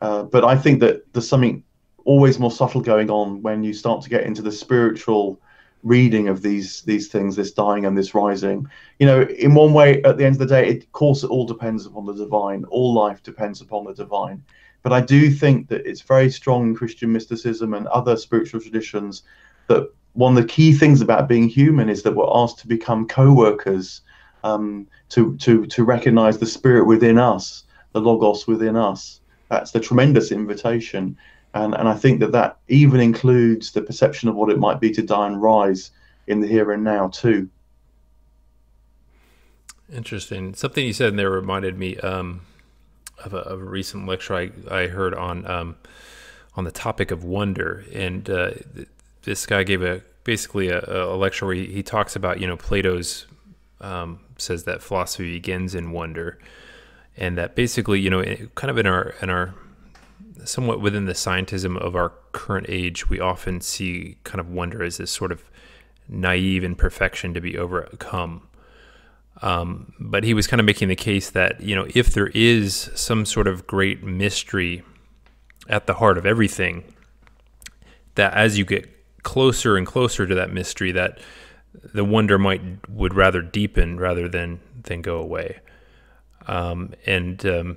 [0.00, 1.62] uh, but I think that there's something
[2.06, 5.38] always more subtle going on when you start to get into the spiritual
[5.82, 8.66] reading of these these things, this dying and this rising.
[8.98, 11.30] You know, in one way, at the end of the day, it, of course, it
[11.30, 12.64] all depends upon the divine.
[12.64, 14.42] All life depends upon the divine.
[14.82, 19.22] But I do think that it's very strong in Christian mysticism and other spiritual traditions
[19.66, 23.06] that one of the key things about being human is that we're asked to become
[23.06, 24.02] co-workers,
[24.44, 29.20] um, to to to recognize the spirit within us, the logos within us.
[29.48, 31.16] That's the tremendous invitation
[31.64, 34.90] and and I think that that even includes the perception of what it might be
[34.92, 35.90] to die and rise
[36.26, 37.48] in the here and now too.
[39.92, 40.54] Interesting.
[40.54, 42.42] Something you said in there reminded me um,
[43.24, 45.76] of, a, of, a, recent lecture I, I heard on um,
[46.54, 48.50] on the topic of wonder, and uh,
[49.22, 52.56] this guy gave a basically a, a, lecture where he, he talks about you know
[52.56, 53.26] Plato's
[53.80, 56.38] um, says that philosophy begins in wonder,
[57.16, 58.22] and that basically you know
[58.54, 59.54] kind of in our in our
[60.48, 64.96] somewhat within the scientism of our current age, we often see kind of wonder as
[64.96, 65.44] this sort of
[66.08, 68.42] naive imperfection to be overcome.
[69.42, 72.90] Um, but he was kind of making the case that you know if there is
[72.94, 74.82] some sort of great mystery
[75.68, 76.82] at the heart of everything,
[78.16, 78.88] that as you get
[79.22, 81.20] closer and closer to that mystery, that
[81.94, 85.60] the wonder might would rather deepen rather than than go away.
[86.46, 87.76] Um, and um,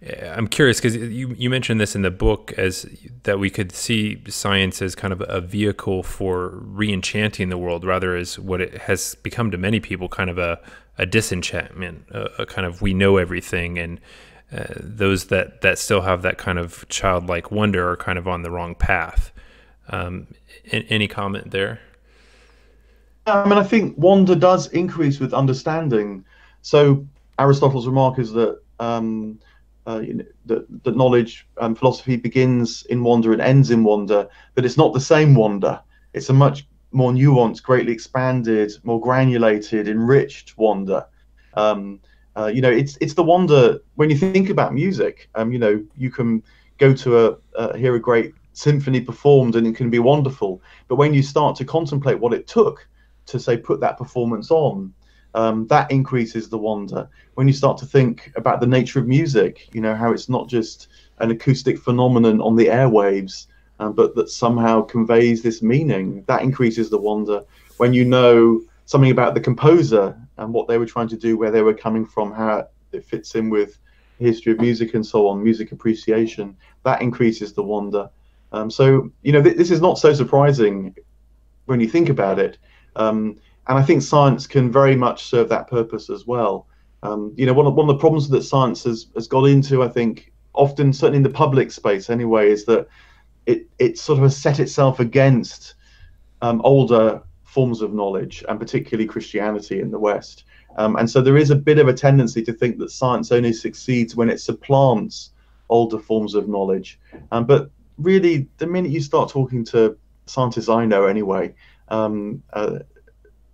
[0.00, 2.86] I'm curious because you, you mentioned this in the book as
[3.24, 8.14] that we could see science as kind of a vehicle for re-enchanting the world rather
[8.14, 10.60] as what it has become to many people kind of a,
[10.98, 14.00] a disenchantment, a, a kind of we know everything and
[14.52, 18.42] uh, those that, that still have that kind of childlike wonder are kind of on
[18.42, 19.32] the wrong path.
[19.88, 20.28] Um,
[20.70, 21.80] any comment there?
[23.26, 26.24] I mean, I think wonder does increase with understanding.
[26.62, 27.06] So
[27.38, 29.38] Aristotle's remark is that um,
[29.88, 34.28] uh, you know, that, that knowledge and philosophy begins in wonder and ends in wonder,
[34.54, 35.80] but it's not the same wonder.
[36.12, 41.06] It's a much more nuanced, greatly expanded, more granulated, enriched wonder.
[41.54, 42.00] Um,
[42.36, 45.28] uh, you know, it's it's the wonder when you think about music.
[45.34, 46.42] Um, you know, you can
[46.76, 50.96] go to a uh, hear a great symphony performed and it can be wonderful, but
[50.96, 52.86] when you start to contemplate what it took
[53.26, 54.92] to say put that performance on,
[55.34, 57.08] um, that increases the wonder.
[57.34, 60.48] When you start to think about the nature of music, you know, how it's not
[60.48, 63.46] just an acoustic phenomenon on the airwaves,
[63.80, 67.44] um, but that somehow conveys this meaning, that increases the wonder.
[67.76, 71.50] When you know something about the composer and what they were trying to do, where
[71.50, 73.78] they were coming from, how it fits in with
[74.18, 78.10] history of music and so on, music appreciation, that increases the wonder.
[78.52, 80.94] Um, so, you know, th- this is not so surprising
[81.66, 82.58] when you think about it.
[82.96, 83.36] Um,
[83.68, 86.66] and I think science can very much serve that purpose as well.
[87.02, 89.82] Um, you know, one of, one of the problems that science has, has got into,
[89.82, 92.88] I think, often, certainly in the public space anyway, is that
[93.46, 95.74] it, it sort of has set itself against
[96.42, 100.44] um, older forms of knowledge, and particularly Christianity in the West.
[100.76, 103.52] Um, and so there is a bit of a tendency to think that science only
[103.52, 105.30] succeeds when it supplants
[105.68, 106.98] older forms of knowledge.
[107.32, 109.96] Um, but really, the minute you start talking to
[110.26, 111.54] scientists I know anyway,
[111.88, 112.80] um, uh,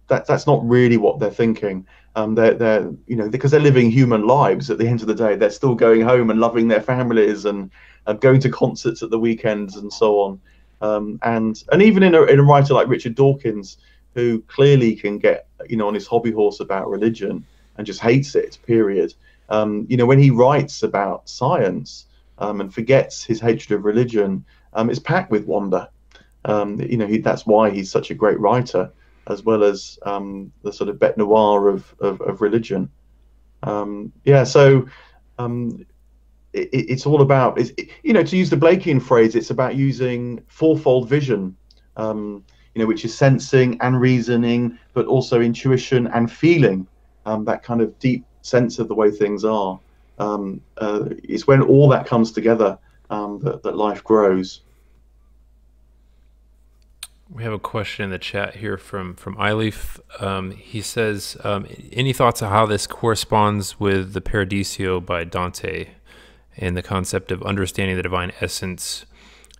[0.09, 1.87] that that's not really what they're thinking.
[2.17, 5.15] Um, they're they're you know because they're living human lives at the end of the
[5.15, 5.37] day.
[5.37, 7.71] They're still going home and loving their families and
[8.07, 10.41] uh, going to concerts at the weekends and so on.
[10.81, 13.79] Um, and and even in a, in a writer like Richard Dawkins,
[14.15, 17.45] who clearly can get you know on his hobby horse about religion
[17.77, 18.59] and just hates it.
[18.67, 19.15] Period.
[19.49, 22.07] Um, you know when he writes about science
[22.39, 24.45] um, and forgets his hatred of religion,
[24.75, 25.89] um, it's packed with wonder.
[26.45, 28.93] Um, you know he, that's why he's such a great writer,
[29.29, 32.91] as well as um, the sort of bête noire of of, of religion.
[33.63, 34.87] Um, yeah, so
[36.53, 40.43] it, it's all about is you know to use the Blakean phrase, it's about using
[40.49, 41.57] fourfold vision.
[41.97, 42.45] Um,
[42.75, 46.87] you know, which is sensing and reasoning, but also intuition and feeling.
[47.25, 49.79] Um, that kind of deep sense of the way things are.
[50.19, 52.79] Um, uh, it's when all that comes together
[53.11, 54.63] um, that, that life grows.
[57.35, 59.99] We have a question in the chat here from from Ileaf.
[60.23, 65.89] Um, he says, um, "Any thoughts on how this corresponds with the Paradiso by Dante,
[66.57, 69.05] and the concept of understanding the divine essence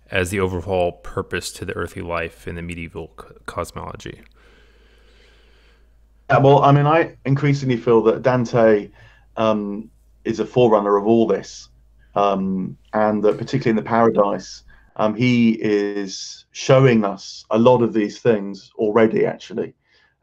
[0.09, 3.09] as the overall purpose to the earthly life in the medieval
[3.45, 4.21] cosmology?"
[6.29, 8.89] Yeah, well, I mean, I increasingly feel that Dante
[9.35, 9.91] um,
[10.23, 11.67] is a forerunner of all this,
[12.15, 14.63] um, and that particularly in the Paradise,
[14.95, 19.25] um, he is showing us a lot of these things already.
[19.25, 19.73] Actually,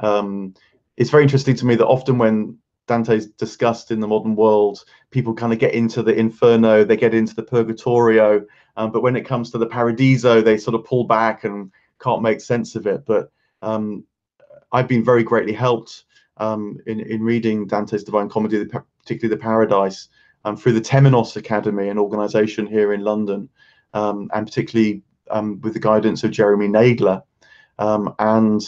[0.00, 0.54] um,
[0.96, 5.34] it's very interesting to me that often when Dante's discussed in the modern world, people
[5.34, 8.44] kind of get into the Inferno, they get into the Purgatorio,
[8.76, 11.70] um, but when it comes to the Paradiso, they sort of pull back and
[12.00, 13.04] can't make sense of it.
[13.06, 13.30] But
[13.62, 14.04] um,
[14.72, 16.04] I've been very greatly helped
[16.38, 20.08] um, in in reading Dante's Divine Comedy, particularly the Paradise,
[20.44, 23.48] um, through the Temenos Academy, an organisation here in London,
[23.94, 27.22] um, and particularly um, with the guidance of Jeremy Naydler.
[27.78, 28.62] Um, and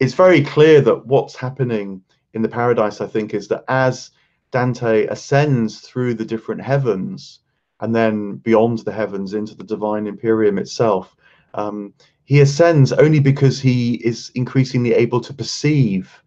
[0.00, 2.02] it's very clear that what's happening
[2.34, 4.10] in the Paradise, I think, is that as
[4.50, 7.40] Dante ascends through the different heavens
[7.80, 11.16] and then beyond the heavens into the divine Empyrean itself,
[11.54, 11.92] um,
[12.24, 16.22] he ascends only because he is increasingly able to perceive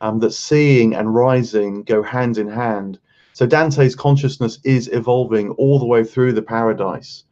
[0.00, 2.98] um, that seeing and rising go hand in hand.
[3.32, 7.24] So Dante's consciousness is evolving all the way through the paradise.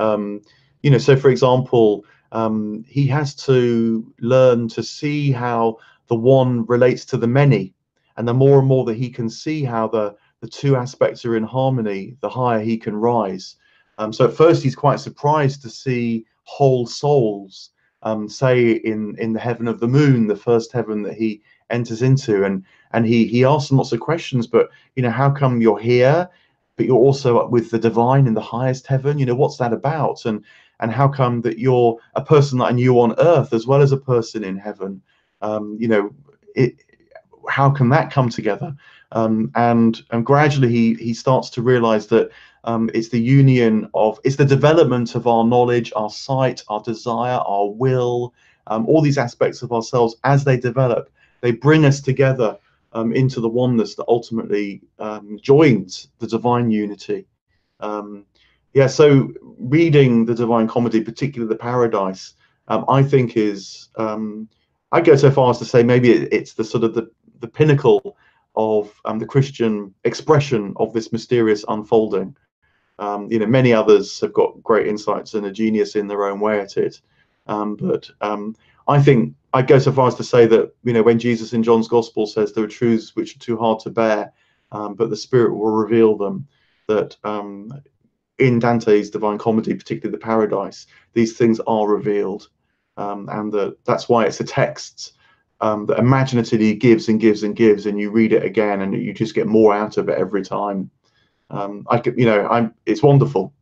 [0.00, 0.42] Um,
[0.82, 5.76] you know, so for example, um, he has to learn to see how
[6.08, 7.74] the one relates to the many,
[8.16, 11.36] and the more and more that he can see how the the two aspects are
[11.36, 13.56] in harmony, the higher he can rise.
[13.98, 17.70] Um, so at first he's quite surprised to see whole souls,
[18.02, 22.02] um, say in in the heaven of the moon, the first heaven that he enters
[22.02, 24.46] into, and and he he asks lots of questions.
[24.46, 26.28] But you know, how come you're here?
[26.80, 29.18] But you're also with the divine in the highest heaven.
[29.18, 30.24] You know what's that about?
[30.24, 30.42] And
[30.80, 33.92] and how come that you're a person that I knew on earth as well as
[33.92, 35.02] a person in heaven?
[35.42, 36.10] Um, you know
[36.56, 36.82] it
[37.50, 38.74] how can that come together?
[39.12, 42.30] Um, and and gradually he he starts to realize that
[42.64, 47.40] um, it's the union of it's the development of our knowledge our sight our desire
[47.46, 48.32] our will
[48.68, 51.10] um, all these aspects of ourselves as they develop
[51.42, 52.56] they bring us together
[52.92, 57.26] um, into the oneness that ultimately um, joins the divine unity.
[57.80, 58.26] Um,
[58.74, 62.34] yeah, so reading the Divine Comedy, particularly the Paradise,
[62.68, 64.48] um, I think is um,
[64.92, 67.10] I go so far as to say maybe it, it's the sort of the,
[67.40, 68.16] the pinnacle
[68.56, 72.36] of um, the Christian expression of this mysterious unfolding.
[73.28, 76.60] you know, many others have got great insights and a genius in their own way
[76.60, 77.00] at it,
[77.46, 78.10] but
[78.90, 81.62] I think I'd go so far as to say that you know when Jesus in
[81.62, 84.32] John's Gospel says there are truths which are too hard to bear,
[84.72, 86.46] um, but the Spirit will reveal them.
[86.88, 87.72] That um,
[88.40, 92.48] in Dante's Divine Comedy, particularly the Paradise, these things are revealed,
[92.96, 95.12] um, and that that's why it's a text
[95.60, 99.14] um, that imaginatively gives and gives and gives, and you read it again, and you
[99.14, 100.90] just get more out of it every time.
[101.50, 102.74] Um, I could, you know, I'm.
[102.86, 103.54] It's wonderful.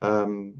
[0.00, 0.54] Um,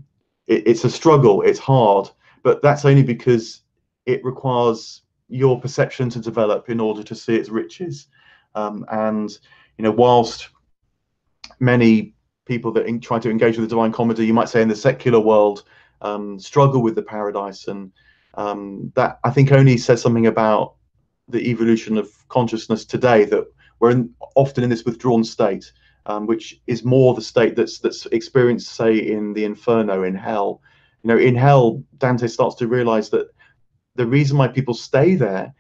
[0.46, 1.40] it, it's a struggle.
[1.40, 2.10] It's hard,
[2.42, 3.61] but that's only because
[4.06, 8.08] it requires your perception to develop in order to see its riches.
[8.54, 9.30] Um, and
[9.78, 10.48] you know, whilst
[11.58, 14.68] many people that in, try to engage with the divine comedy, you might say in
[14.68, 15.64] the secular world,
[16.02, 17.92] um, struggle with the paradise, and
[18.34, 20.74] um, that I think only says something about
[21.28, 23.24] the evolution of consciousness today.
[23.24, 23.46] That
[23.78, 25.72] we're in, often in this withdrawn state,
[26.06, 30.60] um, which is more the state that's that's experienced, say, in the inferno, in hell.
[31.02, 33.28] You know, in hell, Dante starts to realize that
[33.94, 35.54] the reason why people stay there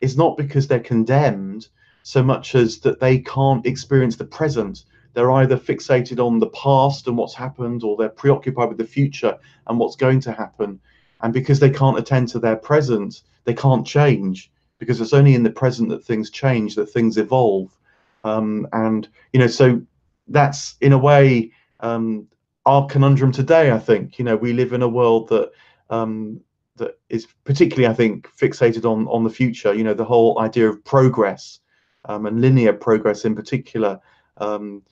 [0.00, 1.68] is not because they're condemned
[2.02, 4.84] so much as that they can't experience the present.
[5.12, 9.36] They're either fixated on the past and what's happened, or they're preoccupied with the future
[9.66, 10.80] and what's going to happen.
[11.22, 15.42] And because they can't attend to their present, they can't change because it's only in
[15.42, 17.76] the present that things change, that things evolve.
[18.24, 19.82] Um, and, you know, so
[20.28, 22.26] that's in a way um,
[22.64, 24.18] our conundrum today, I think.
[24.18, 25.50] You know, we live in a world that
[25.90, 26.40] um,
[26.80, 29.72] that is particularly, I think, fixated on on the future.
[29.72, 31.60] You know, the whole idea of progress
[32.06, 34.00] um, and linear progress in particular.
[34.38, 34.82] Um,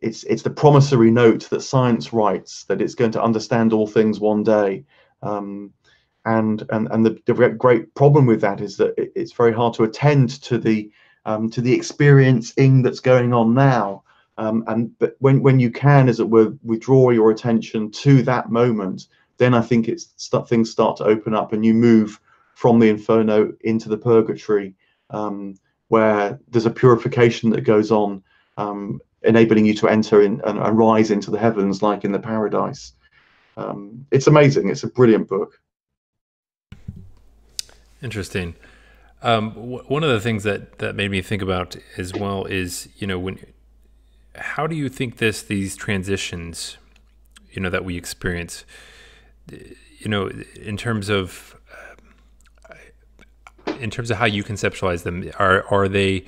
[0.00, 4.20] it's it's the promissory note that science writes that it's going to understand all things
[4.20, 4.84] one day.
[5.22, 5.72] Um,
[6.24, 9.74] and and and the, the, great problem with that is that it, it's very hard
[9.74, 10.90] to attend to the
[11.24, 14.02] um, to the experiencing that's going on now.
[14.38, 18.50] Um, and but when when you can, as it were, withdraw your attention to that
[18.50, 19.08] moment,
[19.38, 22.20] then I think it's start, things start to open up, and you move
[22.54, 24.74] from the inferno into the purgatory,
[25.10, 25.54] um,
[25.88, 28.22] where there's a purification that goes on,
[28.56, 32.18] um, enabling you to enter in and, and, rise into the heavens, like in the
[32.18, 32.92] paradise.
[33.56, 34.68] Um, it's amazing.
[34.68, 35.60] It's a brilliant book.
[38.02, 38.54] Interesting.
[39.22, 42.88] Um, w- one of the things that that made me think about as well is
[42.98, 43.38] you know when
[44.34, 46.76] how do you think this these transitions
[47.50, 48.64] you know that we experience
[49.50, 50.30] you know
[50.60, 51.56] in terms of
[52.68, 52.74] uh,
[53.78, 56.24] in terms of how you conceptualize them are are they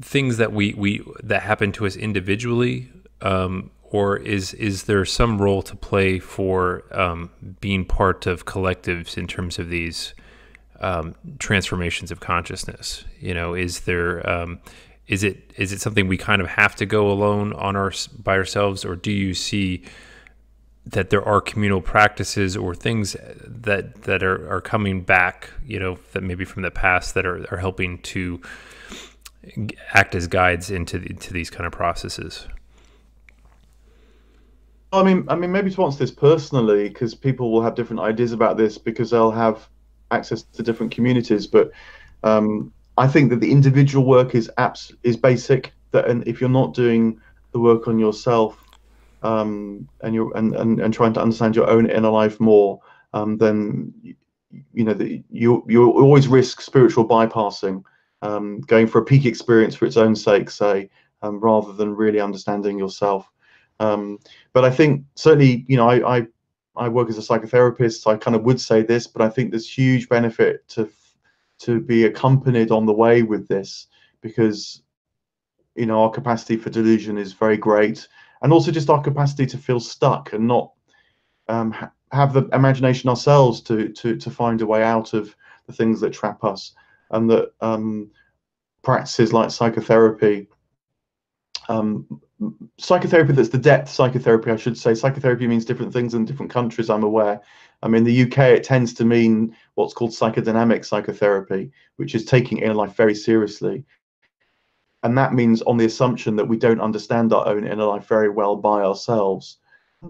[0.00, 2.90] things that we we that happen to us individually
[3.22, 7.30] um, or is is there some role to play for um,
[7.60, 10.14] being part of collectives in terms of these
[10.80, 13.04] um, transformations of consciousness?
[13.20, 14.58] You know, is there um,
[15.06, 18.36] is it is it something we kind of have to go alone on our by
[18.36, 19.84] ourselves, or do you see
[20.86, 25.50] that there are communal practices or things that that are, are coming back?
[25.66, 28.40] You know, that maybe from the past that are, are helping to
[29.92, 32.46] act as guides into the, into these kind of processes.
[34.92, 38.32] I mean, I mean, maybe to answer this personally, because people will have different ideas
[38.32, 39.68] about this because they'll have
[40.10, 41.46] access to different communities.
[41.46, 41.72] But
[42.22, 45.72] um, I think that the individual work is apps is basic.
[45.90, 47.20] That and if you're not doing
[47.52, 48.63] the work on yourself
[49.24, 52.80] um, and you're and, and, and trying to understand your own inner life more,
[53.14, 54.14] um, then you,
[54.72, 57.82] you know the, you you always risk spiritual bypassing,
[58.22, 60.90] um, going for a peak experience for its own sake, say,
[61.22, 63.28] um, rather than really understanding yourself.
[63.80, 64.18] Um,
[64.52, 66.26] but I think certainly, you know, I, I
[66.76, 69.50] I work as a psychotherapist, so I kind of would say this, but I think
[69.50, 70.88] there's huge benefit to
[71.60, 73.86] to be accompanied on the way with this
[74.20, 74.82] because
[75.76, 78.06] you know our capacity for delusion is very great,
[78.44, 80.70] and also just our capacity to feel stuck and not
[81.48, 85.34] um, ha have the imagination ourselves to to to find a way out of
[85.66, 86.74] the things that trap us,
[87.10, 88.10] and that um,
[88.82, 90.46] practices like psychotherapy
[91.68, 92.06] um,
[92.78, 94.94] psychotherapy that's the depth psychotherapy, I should say.
[94.94, 97.40] Psychotherapy means different things in different countries, I'm aware.
[97.82, 102.24] I mean, in the UK, it tends to mean what's called psychodynamic psychotherapy, which is
[102.24, 103.84] taking inner life very seriously.
[105.04, 108.30] And that means on the assumption that we don't understand our own inner life very
[108.30, 109.58] well by ourselves.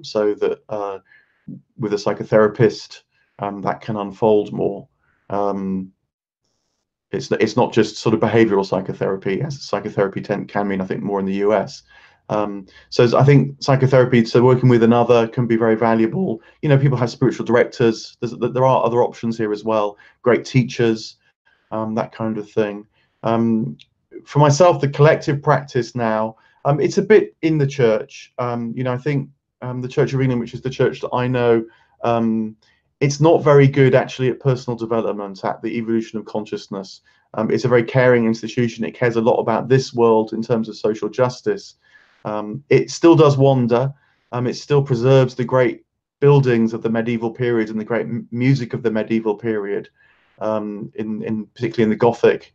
[0.03, 0.99] So that uh,
[1.77, 3.03] with a psychotherapist,
[3.41, 4.89] um, that can unfold more.
[5.31, 5.93] Um,
[7.11, 11.03] it's it's not just sort of behavioral psychotherapy as psychotherapy ten, can mean I think
[11.03, 11.83] more in the US.
[12.29, 16.41] Um, so I think psychotherapy, so working with another can be very valuable.
[16.63, 18.17] You know, people have spiritual directors.
[18.21, 19.99] There's, there are other options here as well.
[20.23, 21.17] Great teachers,
[21.71, 22.87] um, that kind of thing.
[24.15, 28.33] Um, for myself, the collective practice now, um, it's a bit in the church.
[28.39, 29.29] Um, you know, I think
[29.63, 31.65] um, the Church of England, which is the church that I know,
[33.01, 37.03] it's not very good actually at personal development, at the evolution of consciousness.
[37.35, 38.85] Um, it's a very caring institution.
[38.85, 41.75] It cares a lot about this world in terms of social justice.
[42.25, 43.93] Um, it still does wander.
[44.33, 45.85] Um, it still preserves the great
[46.21, 49.89] buildings of the medieval period and the great music of the medieval period,
[50.39, 52.55] um, in, in particularly in the Gothic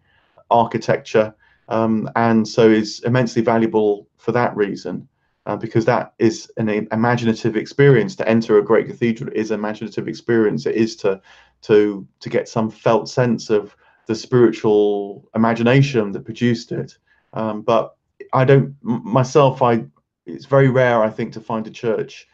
[0.49, 1.35] architecture,
[1.69, 5.07] um, and so is immensely valuable for that reason
[5.45, 8.15] uh, because that is an imaginative experience.
[8.15, 10.65] To enter a great cathedral is an imaginative experience.
[10.65, 11.21] It is to
[11.63, 13.75] to to get some felt sense of
[14.07, 16.97] the spiritual imagination that produced it.
[17.33, 17.95] Um, but
[18.33, 19.61] I don't myself.
[19.61, 19.85] I
[20.25, 22.27] it's very rare, I think, to find a church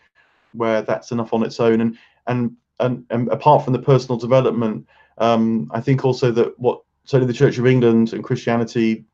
[0.53, 1.81] where that's enough on its own.
[1.81, 6.81] And and and, and apart from the personal development, um, I think also that what
[7.05, 9.05] certainly the Church of England and Christianity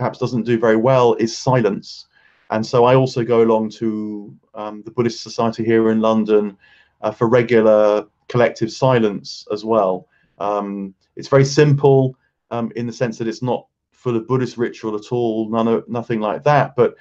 [0.00, 2.06] perhaps doesn't do very well is silence.
[2.48, 6.56] And so I also go along to um, the Buddhist Society here in London
[7.02, 10.08] uh, for regular collective silence as well.
[10.38, 12.16] Um, it's very simple
[12.50, 15.86] um, in the sense that it's not full of Buddhist ritual at all, none of,
[15.86, 16.74] nothing like that.
[16.76, 16.94] But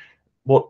[0.44, 0.70] what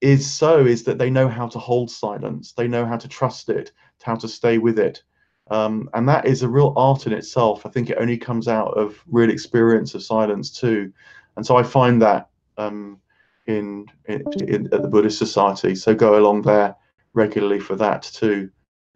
[0.00, 3.50] is so is that they know how to hold silence, they know how to trust
[3.50, 3.70] it,
[4.02, 5.04] how to stay with it.
[5.50, 7.66] Um, and that is a real art in itself.
[7.66, 10.92] I think it only comes out of real experience of silence too.
[11.36, 12.98] And so I find that um,
[13.46, 15.74] in, in, in, at the Buddhist Society.
[15.74, 16.74] So go along there
[17.12, 18.50] regularly for that too.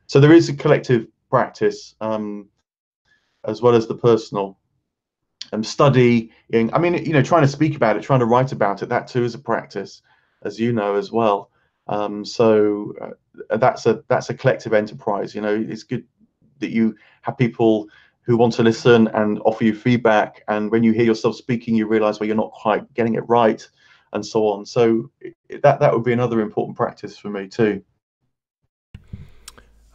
[0.07, 2.49] so there is a collective practice um,
[3.44, 4.59] as well as the personal
[5.53, 6.30] um, study.
[6.53, 9.07] I mean, you know, trying to speak about it, trying to write about it, that
[9.07, 10.03] too is a practice,
[10.42, 11.51] as you know as well.
[11.86, 12.94] Um, so
[13.51, 15.34] uh, that's a that's a collective enterprise.
[15.34, 16.05] You know, it's good
[16.61, 17.88] that you have people
[18.22, 20.44] who want to listen and offer you feedback.
[20.48, 23.66] And when you hear yourself speaking, you realize well you're not quite getting it right,
[24.12, 24.66] and so on.
[24.66, 25.11] So
[25.62, 27.82] that that would be another important practice for me too.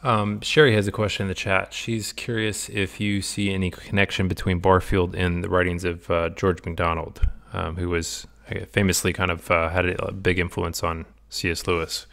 [0.03, 1.73] Um, Sherry has a question in the chat.
[1.73, 6.63] She's curious if you see any connection between Barfield and the writings of uh, George
[6.65, 7.21] MacDonald,
[7.53, 11.65] um, who was uh, famously kind of uh, had a big influence on C.S.
[11.67, 12.05] Lewis.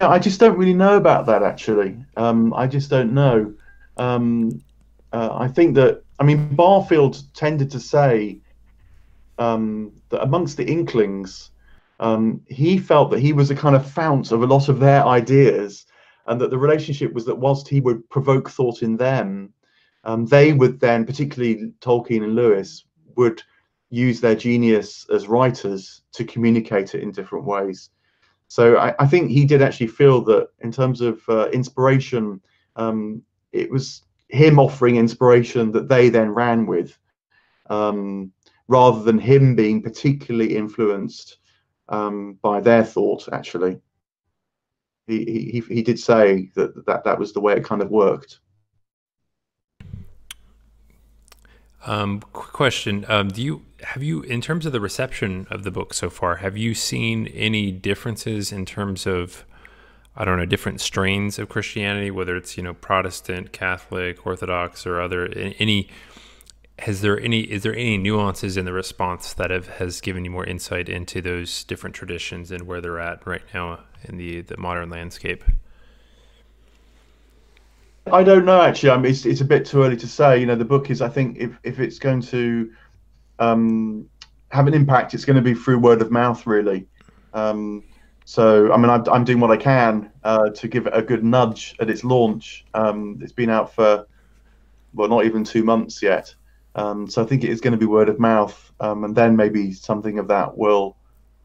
[0.00, 1.96] I just don't really know about that actually.
[2.16, 3.52] Um, I just don't know.
[3.96, 4.62] Um,
[5.12, 8.38] uh, I think that I mean Barfield tended to say
[9.38, 11.50] um, that amongst the Inklings,
[12.00, 15.04] um, he felt that he was a kind of fount of a lot of their
[15.04, 15.86] ideas,
[16.26, 19.52] and that the relationship was that whilst he would provoke thought in them,
[20.04, 22.84] um, they would then, particularly Tolkien and Lewis,
[23.16, 23.42] would
[23.90, 27.90] use their genius as writers to communicate it in different ways.
[28.48, 32.40] So I, I think he did actually feel that in terms of uh, inspiration,
[32.76, 33.22] um,
[33.52, 36.98] it was him offering inspiration that they then ran with,
[37.70, 38.32] um,
[38.66, 41.38] rather than him being particularly influenced
[41.88, 43.28] um, by their thought.
[43.32, 43.78] Actually,
[45.06, 48.40] he, he he did say that that that was the way it kind of worked.
[51.86, 55.70] Um, quick question: um, Do you have you, in terms of the reception of the
[55.70, 59.44] book so far, have you seen any differences in terms of,
[60.16, 65.00] I don't know, different strains of Christianity, whether it's you know Protestant, Catholic, Orthodox, or
[65.00, 65.26] other
[65.58, 65.88] any?
[66.80, 70.30] Has there any is there any nuances in the response that have has given you
[70.30, 74.56] more insight into those different traditions and where they're at right now in the the
[74.56, 75.42] modern landscape?
[78.12, 78.90] I don't know actually.
[78.90, 80.38] I mean, it's it's a bit too early to say.
[80.38, 81.02] You know, the book is.
[81.02, 82.70] I think if if it's going to
[83.38, 84.08] um,
[84.50, 86.86] have an impact, it's going to be through word of mouth, really.
[87.34, 87.84] Um,
[88.24, 91.24] so, I mean, I'm, I'm, doing what I can uh, to give it a good
[91.24, 92.66] nudge at its launch.
[92.74, 94.06] Um, it's been out for
[94.92, 96.34] well, not even two months yet.
[96.74, 99.34] Um, so I think it is going to be word of mouth, um, and then
[99.36, 100.96] maybe something of that will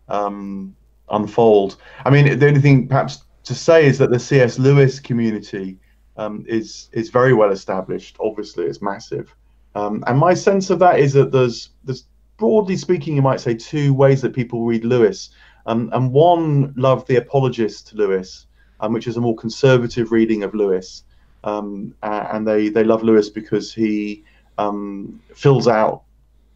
[0.09, 0.75] um,
[1.09, 1.77] unfold.
[2.05, 4.59] I mean, the only thing perhaps to say is that the C.S.
[4.59, 5.79] Lewis community
[6.17, 8.17] um, is is very well established.
[8.19, 9.35] Obviously, it's massive,
[9.75, 12.05] um, and my sense of that is that there's there's
[12.37, 15.29] broadly speaking, you might say two ways that people read Lewis,
[15.65, 18.47] um, and one love the apologist Lewis,
[18.79, 21.03] um, which is a more conservative reading of Lewis,
[21.43, 24.23] um, and they they love Lewis because he
[24.57, 26.03] um, fills out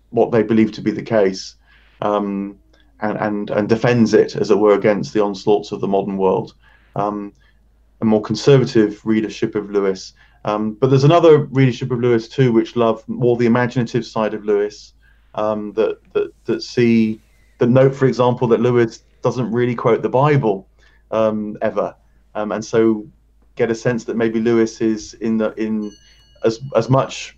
[0.10, 1.55] what they believe to be the case.
[2.99, 6.53] and, and and defends it, as it were, against the onslaughts of the modern world.
[6.95, 7.34] Um,
[8.02, 10.14] a more conservative readership of Lewis.
[10.45, 14.45] Um, but there's another readership of Lewis too, which love more the imaginative side of
[14.45, 14.93] Lewis,
[15.36, 17.22] um, that, that that see
[17.60, 20.68] that note, for example, that Lewis doesn't really quote the Bible
[21.12, 21.95] um, ever,
[22.36, 23.06] um, and so
[23.56, 25.91] get a sense that maybe Lewis is in the in
[26.43, 27.38] as as much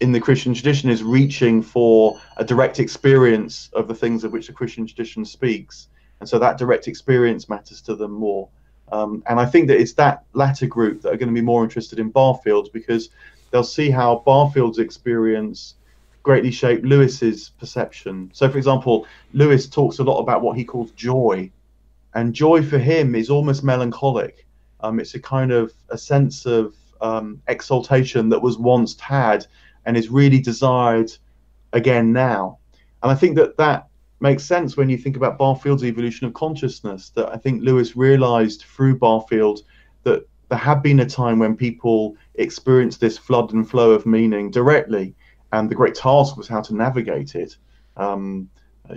[0.00, 4.46] in the Christian tradition is reaching for a direct experience of the things of which
[4.46, 5.88] the Christian tradition speaks,
[6.20, 8.48] and so that direct experience matters to them more.
[8.90, 11.64] Um, and I think that it's that latter group that are going to be more
[11.64, 13.08] interested in Barfield because
[13.50, 15.74] they'll see how Barfield's experience
[16.22, 18.30] greatly shaped Lewis's perception.
[18.32, 21.50] So, for example, Lewis talks a lot about what he calls joy,
[22.14, 24.46] and joy for him is almost melancholic.
[24.80, 29.46] Um, it's a kind of a sense of um, exaltation that was once had
[29.86, 31.10] and is really desired
[31.72, 32.58] again now.
[33.02, 33.88] And I think that that
[34.22, 37.10] makes sense when you think about Barfield's evolution of consciousness.
[37.10, 39.62] That I think Lewis realized through Barfield
[40.04, 44.50] that there had been a time when people experienced this flood and flow of meaning
[44.50, 45.14] directly,
[45.52, 47.56] and the great task was how to navigate it.
[47.96, 48.48] Um,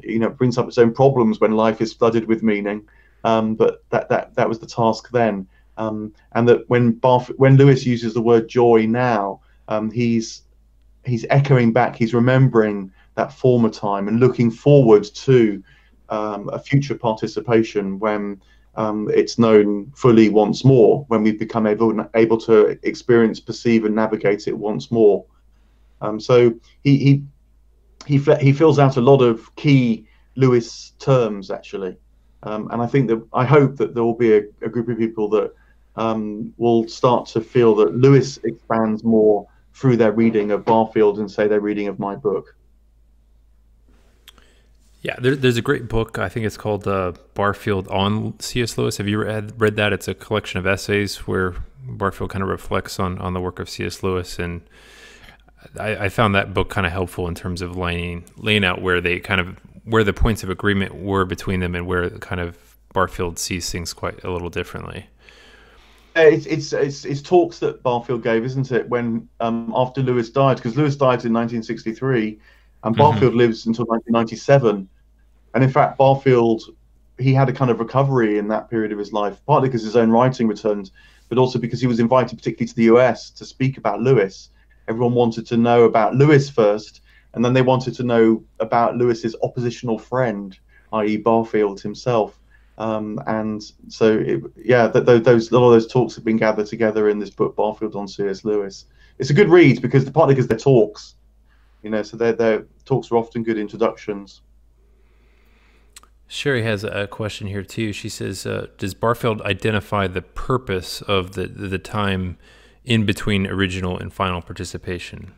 [0.04, 2.88] you know, it brings up its own problems when life is flooded with meaning,
[3.24, 5.48] um, but that that that was the task then.
[5.78, 10.44] Um, and that when Barf- when Lewis uses the word joy now, um, he's
[11.06, 15.64] he's echoing back, he's remembering that former time and looking forward to
[16.10, 18.42] um, a future participation when
[18.76, 23.96] um, it's known fully once more, when we've become able able to experience, perceive, and
[23.96, 25.26] navigate it once more.
[26.02, 26.54] Um, so
[26.84, 31.98] he he he he fills out a lot of key Lewis terms actually,
[32.44, 34.98] um, and I think that I hope that there will be a, a group of
[34.98, 35.54] people that
[35.96, 41.32] um, will start to feel that Lewis expands more through their reading of Barfield and
[41.32, 42.56] say their reading of my book.
[45.06, 46.18] Yeah, there, there's a great book.
[46.18, 48.76] I think it's called uh, Barfield on C.S.
[48.76, 48.98] Lewis.
[48.98, 49.94] Have you read, read that?
[49.94, 51.54] It's a collection of essays where
[51.84, 54.02] Barfield kind of reflects on on the work of C.S.
[54.02, 54.62] Lewis, and
[55.80, 59.00] I, I found that book kind of helpful in terms of laying laying out where
[59.00, 62.58] they kind of where the points of agreement were between them, and where kind of
[62.92, 65.06] Barfield sees things quite a little differently.
[66.16, 68.90] It's, it's it's it's talks that Barfield gave, isn't it?
[68.90, 72.40] When um, after Lewis died, because Lewis died in 1963,
[72.86, 73.38] and Barfield mm-hmm.
[73.38, 74.90] lives until 1997
[75.56, 76.64] and in fact, Barfield,
[77.18, 79.96] he had a kind of recovery in that period of his life, partly because his
[79.96, 80.92] own writing returned,
[81.30, 84.50] but also because he was invited, particularly to the US, to speak about Lewis.
[84.90, 87.02] Everyone wanted to know about Lewis first,
[87.34, 90.60] and then they wanted to know about Lewis's oppositional friend,
[90.92, 92.38] i.e., Barfield himself.
[92.78, 96.36] Um, and so, it, yeah, th- th- those a lot of those talks have been
[96.36, 98.44] gathered together in this book, Barfield on C.S.
[98.44, 98.86] Lewis.
[99.20, 101.16] It's a good read because partly because they're talks,
[101.82, 104.42] you know, so their their talks are often good introductions.
[106.28, 107.94] Sherry has a question here too.
[107.94, 112.38] She says, uh, "Does Barfield identify the purpose of the the time
[112.84, 115.34] in between original and final participation?"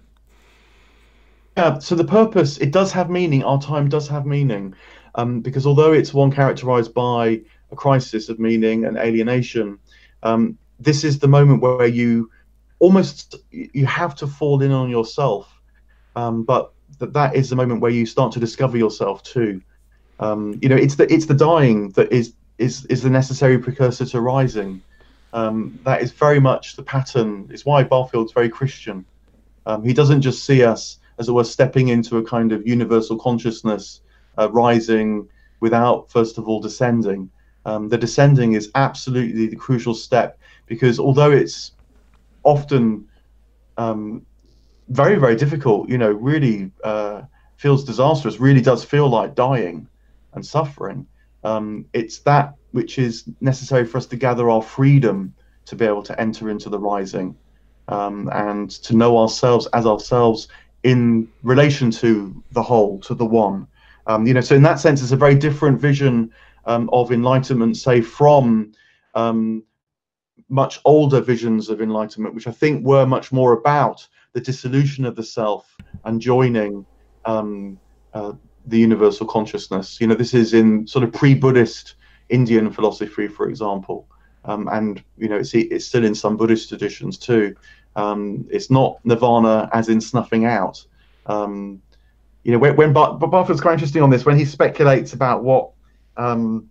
[1.57, 1.79] Yeah.
[1.79, 3.43] So the purpose it does have meaning.
[3.43, 4.73] Our time does have meaning,
[5.15, 9.77] um, because although it's one characterized by a crisis of meaning and alienation,
[10.23, 12.29] um, this is the moment where you
[12.79, 15.51] almost you have to fall in on yourself,
[16.15, 19.61] um, but that that is the moment where you start to discover yourself too.
[20.19, 24.05] Um, you know, it's the it's the dying that is is is the necessary precursor
[24.05, 24.81] to rising.
[25.33, 27.47] Um, that is very much the pattern.
[27.51, 29.05] It's why Barfield's very Christian.
[29.65, 33.17] Um, he doesn't just see us as it were stepping into a kind of universal
[33.17, 34.01] consciousness,
[34.37, 35.27] uh, rising
[35.59, 37.29] without first of all descending.
[37.65, 41.73] Um, the descending is absolutely the crucial step because although it's
[42.43, 43.07] often
[43.77, 44.25] um,
[44.89, 47.23] very very difficult, you know, really uh,
[47.57, 49.87] feels disastrous, really does feel like dying
[50.37, 51.05] and suffering.
[51.43, 55.33] Um, it's that which is necessary for us to gather our freedom
[55.65, 57.35] to be able to enter into the rising
[57.89, 60.47] um, and to know ourselves as ourselves
[60.83, 63.67] in relation to the whole, to the one.
[64.07, 66.31] Um, you know, so in that sense, it's a very different vision
[66.65, 68.71] um, of enlightenment, say, from
[69.15, 69.63] um,
[70.49, 75.15] much older visions of enlightenment, which I think were much more about the dissolution of
[75.15, 75.75] the self
[76.05, 76.85] and joining
[77.25, 77.79] um,
[78.13, 78.33] uh,
[78.67, 79.99] the universal consciousness.
[79.99, 81.95] You know, this is in sort of pre-Buddhist
[82.29, 84.07] Indian philosophy, for example,
[84.45, 87.55] um, and you know, it's it's still in some Buddhist traditions too.
[87.95, 90.85] Um, it's not nirvana as in snuffing out.
[91.25, 91.81] Um,
[92.43, 95.71] you know, when, when Bar- Barfield's quite interesting on this when he speculates about what
[96.15, 96.69] um,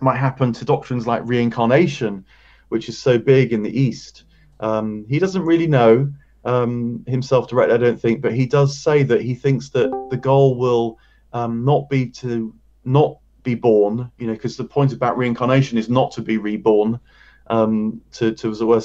[0.00, 2.24] might happen to doctrines like reincarnation,
[2.68, 4.24] which is so big in the East.
[4.60, 6.12] Um, he doesn't really know
[6.44, 10.16] um, himself directly, I don't think, but he does say that he thinks that the
[10.16, 10.98] goal will
[11.32, 15.88] um, not be to not be born, you know, because the point about reincarnation is
[15.88, 16.98] not to be reborn,
[17.48, 18.80] um, to to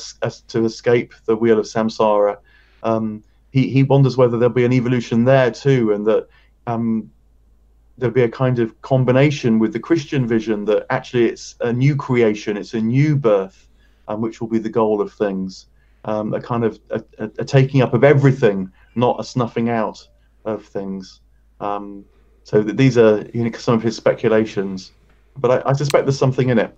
[0.47, 2.37] to escape the wheel of samsara.
[2.83, 6.27] Um, he he wonders whether there'll be an evolution there too, and that
[6.67, 7.09] um,
[7.97, 11.95] there'll be a kind of combination with the Christian vision that actually it's a new
[11.95, 13.69] creation, it's a new birth,
[14.09, 15.67] um, which will be the goal of things
[16.05, 20.07] um, a kind of a, a, a, taking up of everything, not a snuffing out
[20.45, 21.21] of things.
[21.59, 22.05] Um,
[22.43, 24.91] so th- these are you know, some of his speculations,
[25.35, 26.77] but I, I, suspect there's something in it.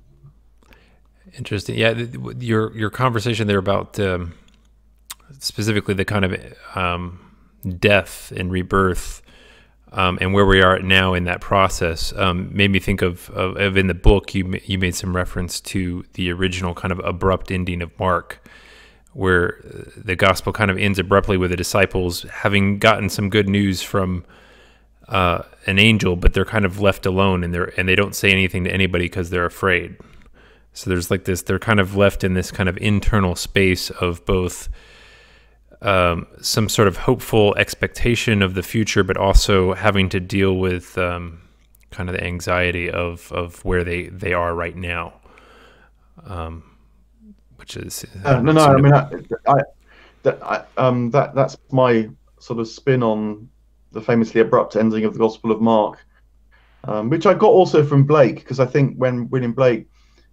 [1.37, 1.77] Interesting.
[1.77, 1.91] Yeah,
[2.39, 4.33] your your conversation there about um,
[5.39, 7.19] specifically the kind of um,
[7.79, 9.21] death and rebirth.
[9.93, 13.55] Um, and where we are now in that process um, made me think of, of,
[13.55, 17.51] of, in the book you you made some reference to the original kind of abrupt
[17.51, 18.45] ending of Mark,
[19.17, 19.57] where
[19.97, 24.23] the gospel kind of ends abruptly with the disciples having gotten some good news from
[25.07, 28.29] uh, an angel, but they're kind of left alone and they're and they don't say
[28.29, 29.97] anything to anybody because they're afraid.
[30.73, 34.23] So there's like this, they're kind of left in this kind of internal space of
[34.27, 34.69] both
[35.81, 40.95] um, some sort of hopeful expectation of the future, but also having to deal with
[40.95, 41.41] um,
[41.89, 45.13] kind of the anxiety of of where they they are right now.
[46.23, 46.66] Um,
[47.75, 48.65] which is uh, no, no.
[48.65, 49.09] I mean, I,
[49.47, 49.61] I,
[50.23, 52.09] that, I, um, that that's my
[52.39, 53.49] sort of spin on
[53.91, 56.05] the famously abrupt ending of the Gospel of Mark,
[56.85, 59.87] um, which I got also from Blake because I think when William Blake,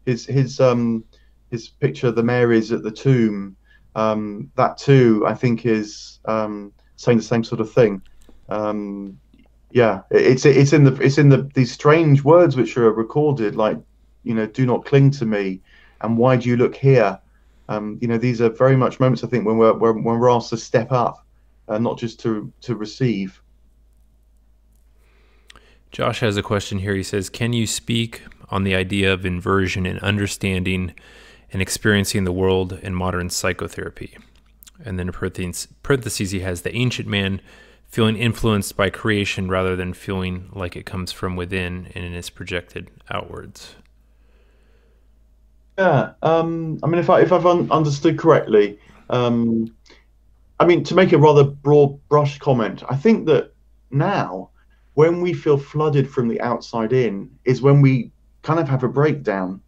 [0.07, 1.05] his his um
[1.51, 3.57] his picture of the Marys at the tomb,
[3.97, 8.01] um, that too I think is um, saying the same sort of thing.
[8.49, 9.19] Um,
[9.73, 13.79] yeah, it's it's in the it's in the these strange words which are recorded like
[14.23, 15.61] you know do not cling to me
[16.01, 17.19] and why do you look here
[17.69, 20.31] um, you know, these are very much moments I think when we're when, when we're
[20.31, 21.27] asked to step up,
[21.69, 23.41] uh, not just to to receive.
[25.91, 26.95] Josh has a question here.
[26.95, 30.95] He says, "Can you speak on the idea of inversion in understanding
[31.53, 34.17] and experiencing the world in modern psychotherapy?"
[34.85, 35.53] And then in
[35.83, 37.41] parentheses, he has the ancient man
[37.87, 42.91] feeling influenced by creation rather than feeling like it comes from within and is projected
[43.09, 43.77] outwards.
[45.79, 48.79] Yeah, um, I mean, if I if I've un- understood correctly,
[49.11, 49.75] um,
[50.61, 53.55] I mean, to make a rather broad brush comment, I think that
[53.91, 54.51] now,
[54.95, 58.13] when we feel flooded from the outside in, is when we
[58.43, 59.63] kind of have a breakdown,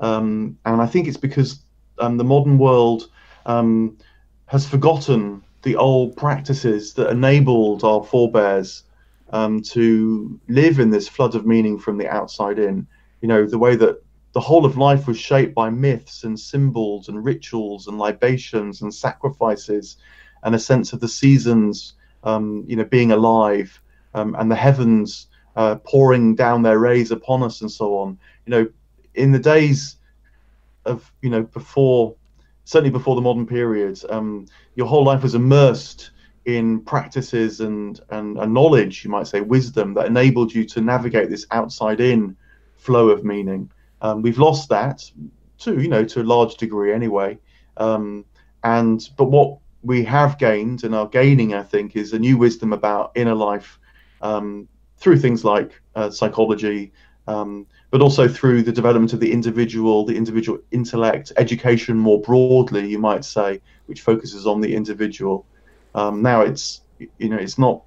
[0.00, 1.60] um, and I think it's because
[1.98, 3.10] um, the modern world
[3.46, 3.98] um,
[4.46, 8.84] has forgotten the old practices that enabled our forebears
[9.32, 12.86] um, to live in this flood of meaning from the outside in.
[13.22, 14.03] You know, the way that
[14.34, 18.92] the whole of life was shaped by myths and symbols and rituals and libations and
[18.92, 19.96] sacrifices
[20.42, 23.80] and a sense of the seasons, um, you know, being alive
[24.12, 28.18] um, and the heavens uh, pouring down their rays upon us and so on.
[28.44, 28.68] You know,
[29.14, 29.98] in the days
[30.84, 32.16] of, you know, before,
[32.64, 36.10] certainly before the modern period, um, your whole life was immersed
[36.44, 41.30] in practices and, and, and knowledge, you might say, wisdom that enabled you to navigate
[41.30, 42.36] this outside in
[42.76, 43.70] flow of meaning.
[44.04, 45.02] Um, we've lost that
[45.60, 47.38] to you know to a large degree anyway.
[47.78, 48.26] Um,
[48.62, 52.74] and but what we have gained and are gaining, I think, is a new wisdom
[52.74, 53.78] about inner life
[54.20, 56.92] um, through things like uh, psychology,
[57.26, 62.86] um, but also through the development of the individual, the individual intellect, education more broadly,
[62.86, 65.46] you might say, which focuses on the individual.
[65.94, 66.82] Um, now it's
[67.18, 67.82] you know it's not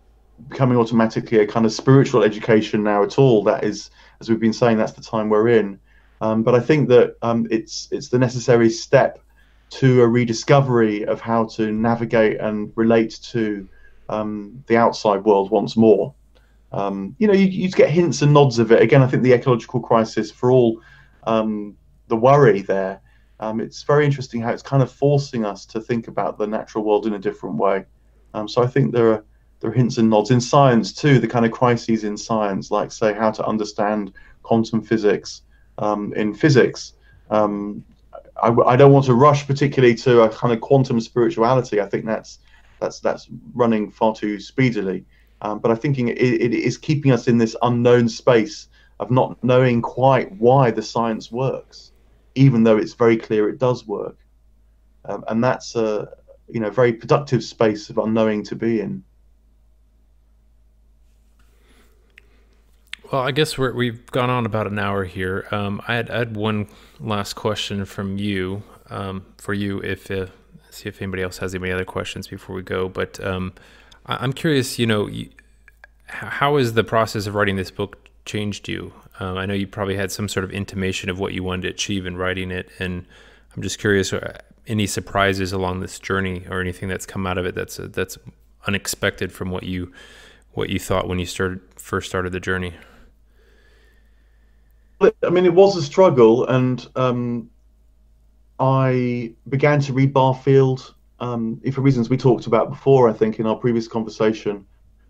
[0.49, 3.43] becoming automatically a kind of spiritual education now at all.
[3.43, 5.79] That is, as we've been saying, that's the time we're in.
[6.21, 9.19] Um, but I think that um, it's it's the necessary step
[9.69, 13.67] to a rediscovery of how to navigate and relate to
[14.09, 16.13] um, the outside world once more.
[16.71, 18.81] Um, you know, you, you get hints and nods of it.
[18.81, 20.81] Again, I think the ecological crisis, for all
[21.25, 21.75] um,
[22.07, 23.01] the worry there,
[23.39, 26.83] um, it's very interesting how it's kind of forcing us to think about the natural
[26.83, 27.85] world in a different way.
[28.47, 29.23] so I think there are
[29.59, 31.19] there are hints and nods in science too.
[31.19, 34.13] The kind of crises in science, like say how to understand
[34.43, 35.41] quantum physics
[35.77, 36.93] um, in physics.
[37.29, 37.83] Um,
[38.41, 41.81] I, I, don't want to rush particularly to a kind of quantum spirituality.
[41.81, 42.39] I think that's
[42.79, 45.05] that's that's running far too speedily.
[45.41, 48.69] Um, but I think it, it is keeping us in this unknown space
[48.99, 51.91] of not knowing quite why the science works,
[52.35, 54.17] even though it's very clear it does work.
[55.05, 56.09] Um, and that's a
[56.49, 59.03] you know very productive space of unknowing to be in.
[63.11, 65.47] Well, I guess we have gone on about an hour here.
[65.49, 66.67] Um, I, had, I, had, one
[66.99, 70.25] last question from you, um, for you, if uh,
[70.71, 72.89] see if anybody else has any other questions before we go.
[72.89, 73.53] But um,
[74.07, 75.29] I, am curious, you know, you,
[76.07, 78.91] how has the process of writing this book changed you?
[79.21, 81.69] Um, I know you probably had some sort of intimation of what you wanted to
[81.69, 83.05] achieve in writing it, and
[83.55, 84.37] I'm just curious, uh,
[84.67, 88.17] any surprises along this journey or anything that's come out of it that's uh, that's
[88.67, 89.93] unexpected from what you
[90.51, 92.73] what you thought when you started first started the journey.
[95.01, 97.49] I mean, it was a struggle, and um,
[98.59, 103.09] I began to read Barfield um, for reasons we talked about before.
[103.09, 104.65] I think in our previous conversation,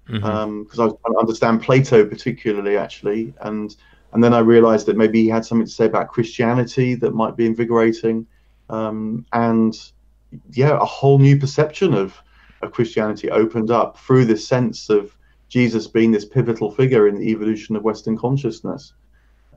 [0.06, 0.30] because mm-hmm.
[0.30, 3.76] um, I was trying to understand Plato particularly, actually, and
[4.14, 7.38] and then I realised that maybe he had something to say about Christianity that might
[7.38, 8.28] be invigorating,
[8.70, 9.78] um, and
[10.52, 12.22] yeah, a whole new perception of
[12.62, 15.16] of Christianity opened up through this sense of
[15.48, 18.94] Jesus being this pivotal figure in the evolution of Western consciousness.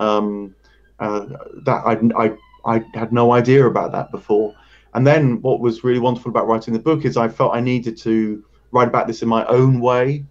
[0.01, 0.55] Um,
[1.01, 1.27] uh,
[1.64, 4.55] that I, I, I had no idea about that before.
[4.93, 7.97] And then what was really wonderful about writing the book is I felt I needed
[7.98, 10.24] to write about this in my own way,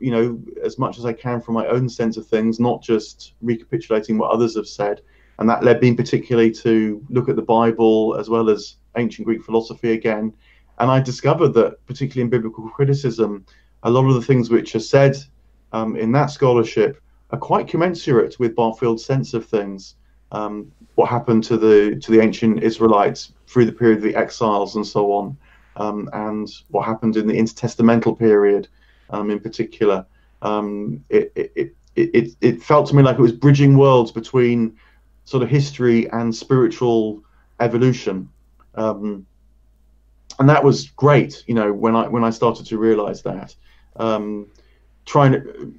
[0.00, 3.34] you know, as much as I can from my own sense of things, not just
[3.42, 5.00] recapitulating what others have said.
[5.38, 9.42] And that led me particularly to look at the Bible as well as ancient Greek
[9.42, 10.32] philosophy again.
[10.78, 13.44] And I discovered that, particularly in biblical criticism,
[13.82, 15.16] a lot of the things which are said
[15.72, 17.01] um, in that scholarship
[17.32, 19.96] are quite commensurate with Barfield's sense of things.
[20.30, 24.76] Um, what happened to the to the ancient Israelites through the period of the exiles
[24.76, 25.36] and so on,
[25.76, 28.68] um, and what happened in the intertestamental period,
[29.10, 30.06] um, in particular.
[30.42, 34.76] Um, it, it, it, it, felt to me like it was bridging worlds between
[35.24, 37.22] sort of history and spiritual
[37.60, 38.28] evolution.
[38.74, 39.24] Um,
[40.38, 43.54] and that was great, you know, when I when I started to realize that.
[43.96, 44.48] Um,
[45.04, 45.74] trying to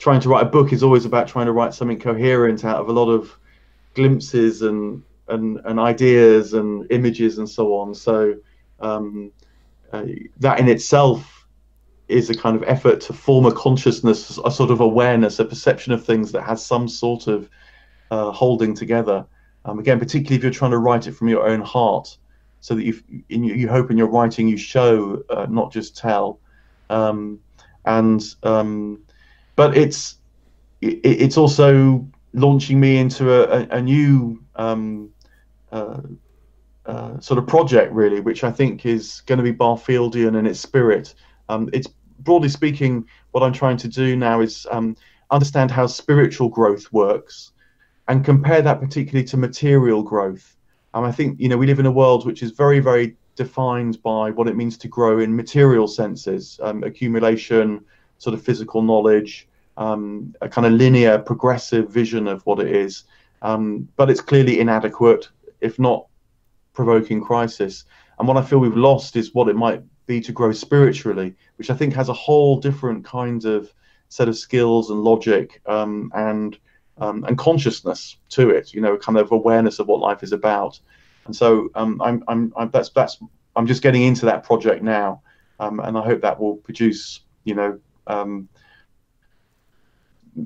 [0.00, 2.88] trying to write a book is always about trying to write something coherent out of
[2.88, 3.38] a lot of
[3.94, 7.94] glimpses and and, and ideas and images and so on.
[7.94, 8.34] So
[8.80, 9.30] um,
[9.92, 10.06] uh,
[10.38, 11.46] that in itself
[12.08, 15.92] is a kind of effort to form a consciousness, a sort of awareness, a perception
[15.92, 17.48] of things that has some sort of
[18.10, 19.24] uh, holding together.
[19.64, 22.16] Um, again, particularly if you're trying to write it from your own heart,
[22.60, 26.40] so that you you hope in your writing you show, uh, not just tell.
[26.88, 27.38] Um,
[27.84, 29.02] and um,
[29.60, 30.16] but it's
[30.80, 35.10] it, it's also launching me into a, a, a new um,
[35.70, 36.00] uh,
[36.86, 40.60] uh, sort of project, really, which I think is going to be Barfieldian in its
[40.60, 41.14] spirit.
[41.50, 41.88] Um, it's
[42.20, 44.96] broadly speaking, what I'm trying to do now is um,
[45.30, 47.52] understand how spiritual growth works
[48.08, 50.56] and compare that particularly to material growth.
[50.94, 54.02] Um, I think you know we live in a world which is very, very defined
[54.02, 57.84] by what it means to grow in material senses, um, accumulation,
[58.16, 59.46] sort of physical knowledge,
[59.80, 63.04] um, a kind of linear, progressive vision of what it is.
[63.42, 65.28] Um, but it's clearly inadequate,
[65.60, 66.06] if not
[66.74, 67.84] provoking crisis.
[68.18, 71.70] And what I feel we've lost is what it might be to grow spiritually, which
[71.70, 73.72] I think has a whole different kind of
[74.10, 76.58] set of skills and logic um, and
[76.98, 78.74] um, and consciousness to it.
[78.74, 80.78] You know, kind of awareness of what life is about.
[81.24, 83.18] And so um, I'm, I'm, I'm, that's that's
[83.56, 85.22] I'm just getting into that project now,
[85.58, 87.78] um, and I hope that will produce you know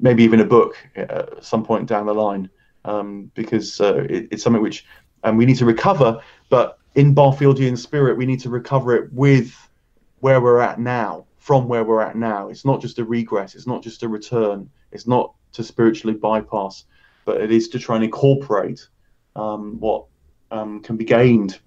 [0.01, 2.49] maybe even a book at some point down the line
[2.85, 4.85] um, because uh, it, it's something which
[5.25, 6.21] and we need to recover.
[6.51, 9.55] But in Barfieldian spirit, we need to recover it with
[10.21, 12.49] where we're at now, from where we're at now.
[12.49, 13.55] It's not just a regress.
[13.55, 14.71] It's not just a return.
[14.93, 16.85] It's not to spiritually bypass,
[17.25, 18.87] but it is to try and incorporate
[19.35, 20.07] um, what
[20.51, 21.59] um, can be gained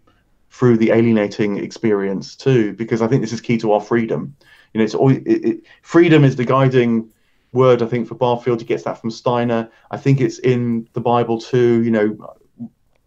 [0.50, 2.74] through the alienating experience too.
[2.74, 4.36] Because I think this is key to our freedom.
[4.74, 7.12] You know, it's always it, it, freedom is the guiding
[7.54, 7.82] word.
[7.82, 9.70] I think for Barfield, he gets that from Steiner.
[9.92, 11.84] I think it's in the Bible too.
[11.84, 12.36] You know,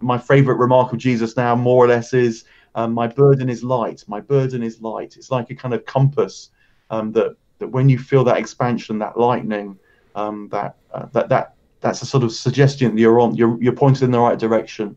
[0.00, 2.44] my favorite remark of Jesus now, more or less, is
[2.74, 4.04] um, "My burden is light.
[4.08, 6.50] My burden is light." It's like a kind of compass
[6.90, 9.78] um, that that when you feel that expansion, that lightning,
[10.14, 13.34] um, that uh, that that that's a sort of suggestion that you're on.
[13.34, 14.96] You're you're pointed in the right direction.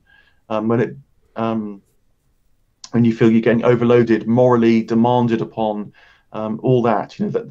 [0.50, 0.96] Um, when it
[1.36, 1.82] um,
[2.92, 5.92] when you feel you're getting overloaded, morally demanded upon,
[6.32, 7.50] um, all that, you know, that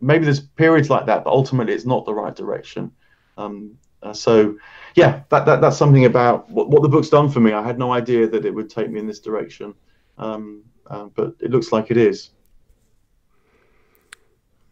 [0.00, 2.90] maybe there's periods like that, but ultimately it's not the right direction.
[3.36, 4.56] Um, uh, so,
[4.94, 7.52] yeah, that, that that's something about what, what the book's done for me.
[7.52, 9.74] I had no idea that it would take me in this direction,
[10.18, 12.30] um, uh, but it looks like it is.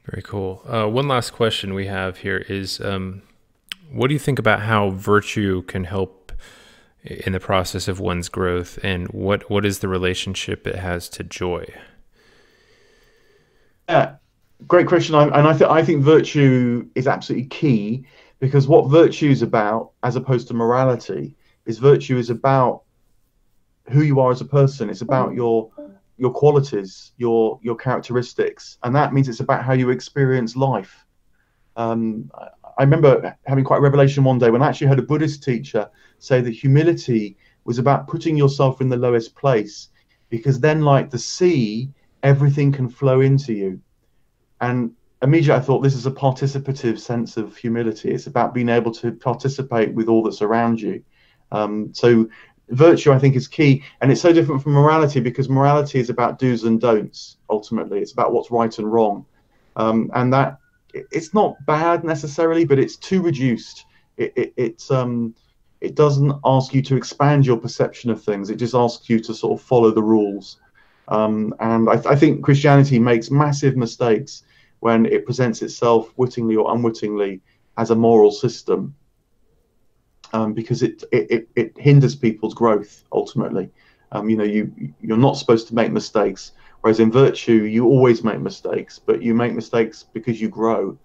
[0.04, 0.62] Very cool.
[0.66, 3.22] Uh, one last question we have here is um,
[3.90, 6.32] what do you think about how virtue can help
[7.02, 11.22] in the process of one's growth, and what, what is the relationship it has to
[11.22, 11.66] joy?
[13.88, 14.16] Yeah,
[14.66, 15.14] great question.
[15.14, 18.06] and I, th- I think virtue is absolutely key
[18.40, 21.34] because what virtue is about, as opposed to morality,
[21.66, 22.82] is virtue is about
[23.90, 24.90] who you are as a person.
[24.90, 25.70] It's about your
[26.18, 31.04] your qualities, your your characteristics, and that means it's about how you experience life.
[31.76, 32.30] Um,
[32.78, 35.88] I remember having quite a revelation one day when I actually heard a Buddhist teacher
[36.18, 39.88] say that humility was about putting yourself in the lowest place,
[40.30, 41.90] because then, like the sea,
[42.22, 43.80] everything can flow into you.
[44.60, 44.92] And
[45.22, 48.10] immediately I thought this is a participative sense of humility.
[48.10, 51.02] It's about being able to participate with all that's around you.
[51.52, 52.28] Um, so
[52.70, 53.82] virtue, I think, is key.
[54.00, 58.00] And it's so different from morality because morality is about do's and don'ts, ultimately.
[58.00, 59.24] It's about what's right and wrong.
[59.76, 60.58] Um, and that
[60.94, 63.84] it's not bad necessarily, but it's too reduced.
[64.16, 65.34] It, it, it's um,
[65.80, 68.48] it doesn't ask you to expand your perception of things.
[68.48, 70.58] It just asks you to sort of follow the rules.
[71.08, 74.42] Um, and I, th- I, think Christianity makes massive mistakes
[74.80, 77.40] when it presents itself wittingly or unwittingly
[77.78, 78.94] as a moral system,
[80.32, 83.70] um, because it, it, it hinders people's growth ultimately.
[84.12, 88.24] Um, you know, you you're not supposed to make mistakes, whereas in virtue you always
[88.24, 90.98] make mistakes, but you make mistakes because you grow.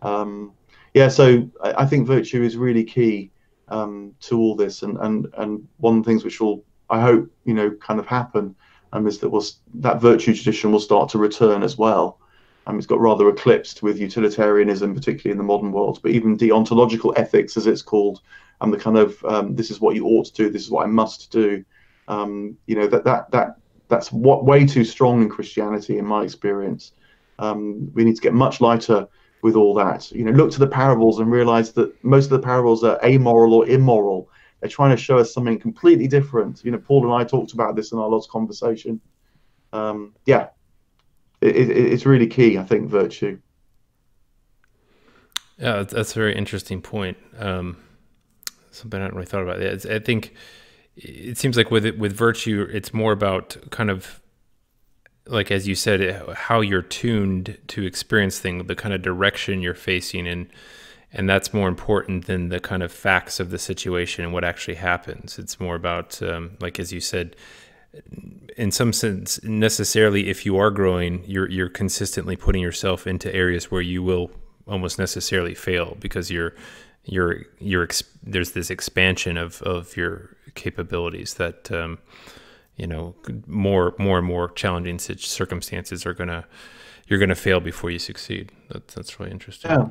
[0.00, 0.52] Um,
[0.94, 3.30] yeah, so I, I, think virtue is really key
[3.68, 7.30] um, to all this, and and and one of the things which will I hope
[7.44, 8.54] you know kind of happen
[8.92, 9.44] um, is that will
[9.74, 12.18] that virtue tradition will start to return as well.
[12.66, 17.12] Um, it's got rather eclipsed with utilitarianism, particularly in the modern world, but even deontological
[17.16, 18.20] ethics, as it's called,
[18.60, 20.84] and the kind of um, this is what you ought to do, this is what
[20.84, 21.64] I must do.
[22.08, 23.56] Um, you know that that that
[23.88, 26.92] that's what way too strong in Christianity, in my experience.
[27.38, 29.08] Um, we need to get much lighter
[29.42, 30.10] with all that.
[30.12, 33.54] You know, look to the parables and realize that most of the parables are amoral
[33.54, 34.28] or immoral
[34.62, 36.64] they're trying to show us something completely different.
[36.64, 39.00] You know, Paul and I talked about this in our last conversation.
[39.72, 40.50] Um, yeah,
[41.40, 43.40] it, it, it's really key, I think, virtue.
[45.58, 47.16] Yeah, that's a very interesting point.
[47.38, 47.76] Um,
[48.70, 49.60] something I hadn't really thought about.
[49.60, 50.32] It's, I think
[50.96, 54.20] it seems like with it, with virtue, it's more about kind of
[55.26, 59.74] like as you said, how you're tuned to experience things, the kind of direction you're
[59.74, 60.46] facing, and
[61.12, 64.76] and that's more important than the kind of facts of the situation and what actually
[64.76, 65.38] happens.
[65.38, 67.36] It's more about, um, like as you said,
[68.56, 73.70] in some sense, necessarily, if you are growing, you're you're consistently putting yourself into areas
[73.70, 74.30] where you will
[74.66, 76.54] almost necessarily fail because you're
[77.04, 77.88] you're you're
[78.22, 81.98] there's this expansion of of your capabilities that um,
[82.76, 83.14] you know
[83.46, 86.46] more more and more challenging circumstances are gonna
[87.08, 88.52] you're gonna fail before you succeed.
[88.68, 89.70] That, that's really interesting.
[89.70, 89.88] Yeah.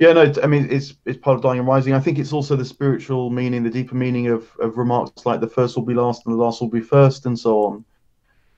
[0.00, 1.92] Yeah, no, I mean it's it's part of dying and rising.
[1.92, 5.46] I think it's also the spiritual meaning, the deeper meaning of of remarks like the
[5.46, 7.84] first will be last and the last will be first, and so on.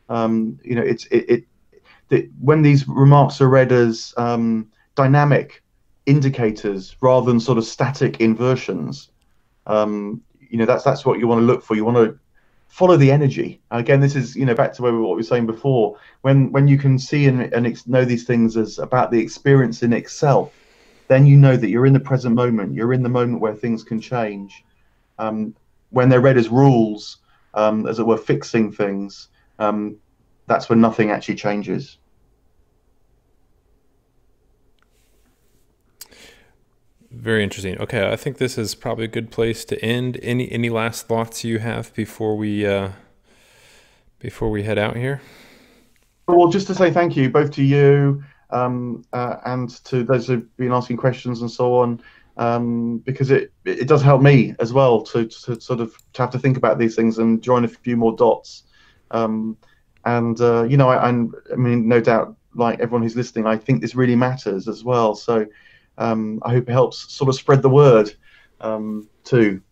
[0.09, 1.45] Um, you know, it's it,
[2.11, 5.65] it when these remarks are read as um, dynamic
[6.07, 9.11] indicators rather than sort of static inversions.
[9.67, 11.75] Um, you know, that's that's what you want to look for.
[11.75, 12.17] You want to
[12.69, 13.61] follow the energy.
[13.73, 15.99] Again, this is you know back to where we, what we were saying before.
[16.21, 19.93] When when you can see and, and know these things as about the experience in
[19.93, 20.53] itself
[21.09, 22.75] then you know that you're in the present moment.
[22.75, 24.65] You're in the moment where things can change.
[25.19, 25.55] Um,
[25.91, 27.19] when they're read as rules,
[27.55, 29.97] um, as it were, fixing things, um,
[30.47, 31.99] that's when nothing actually changes.
[37.11, 37.79] Very interesting.
[37.79, 40.19] Okay, I think this is probably a good place to end.
[40.23, 42.93] Any any last thoughts you have before we uh,
[44.19, 45.21] before we head out here?
[46.27, 50.57] Well, just to say thank you both to you um, uh, and to those who've
[50.57, 52.01] been asking questions and so on,
[52.37, 56.31] um, because it it does help me as well to, to sort of to have
[56.31, 58.65] to think about these things and join a few more dots.
[59.11, 59.57] Um,
[60.05, 61.13] and uh, you know, I, I
[61.57, 65.15] mean, no doubt, like everyone who's listening, I think this really matters as well.
[65.15, 65.47] So
[65.99, 68.15] um, I hope it helps sort of spread the word
[68.61, 69.63] um, too.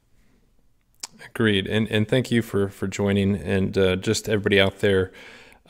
[1.35, 5.13] Agreed, and and thank you for for joining, and uh, just everybody out there.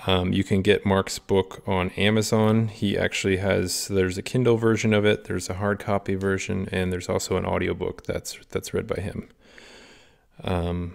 [0.06, 2.68] Um, you can get Mark's book on Amazon.
[2.68, 6.92] He actually has there's a Kindle version of it, there's a hard copy version, and
[6.92, 9.28] there's also an audiobook that's that's read by him.
[10.42, 10.94] Um,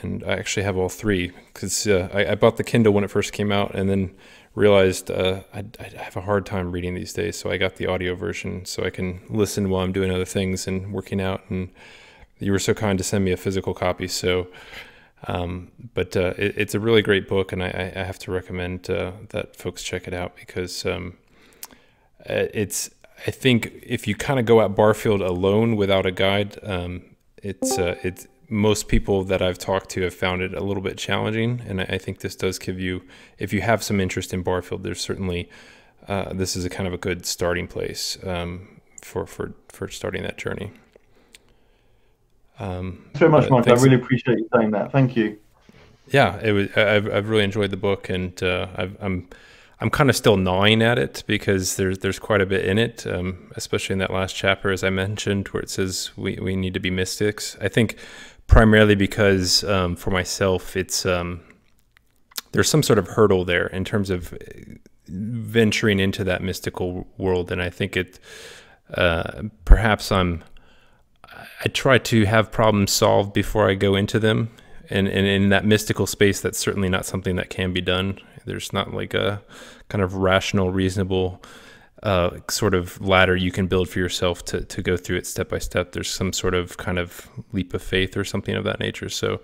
[0.00, 3.10] and I actually have all three because uh, I, I, bought the Kindle when it
[3.10, 4.14] first came out, and then
[4.54, 7.86] realized uh, I, I have a hard time reading these days, so I got the
[7.86, 11.42] audio version so I can listen while I'm doing other things and working out.
[11.50, 11.70] And
[12.38, 14.48] you were so kind to send me a physical copy, so
[15.26, 18.88] um, but uh, it, it's a really great book, and I, I have to recommend
[18.88, 21.16] uh, that folks check it out because um,
[22.28, 22.90] uh, it's.
[23.26, 27.02] I think if you kind of go out Barfield alone without a guide, um,
[27.42, 30.96] it's uh, it's most people that I've talked to have found it a little bit
[30.98, 33.02] challenging, and I, I think this does give you,
[33.38, 35.48] if you have some interest in Barfield, there's certainly
[36.08, 40.22] uh, this is a kind of a good starting place um, for for for starting
[40.22, 40.72] that journey.
[42.58, 43.68] Um, Thanks very much, Mike.
[43.68, 44.92] I really appreciate you saying that.
[44.92, 45.38] Thank you.
[46.08, 46.68] Yeah, it was.
[46.76, 49.28] I've, I've really enjoyed the book, and uh, i am I'm,
[49.80, 53.06] I'm kind of still gnawing at it because there's there's quite a bit in it,
[53.06, 56.74] um, especially in that last chapter, as I mentioned, where it says we we need
[56.74, 57.56] to be mystics.
[57.60, 57.96] I think
[58.46, 61.40] primarily because um, for myself, it's um,
[62.52, 64.32] there's some sort of hurdle there in terms of
[65.08, 68.18] venturing into that mystical world, and I think it
[68.94, 70.44] uh, perhaps I'm
[71.64, 74.50] I try to have problems solved before I go into them.
[74.88, 78.20] And, and in that mystical space, that's certainly not something that can be done.
[78.44, 79.42] There's not like a
[79.88, 81.42] kind of rational, reasonable
[82.02, 85.48] uh, sort of ladder you can build for yourself to, to go through it step
[85.48, 85.92] by step.
[85.92, 89.08] There's some sort of kind of leap of faith or something of that nature.
[89.08, 89.40] So,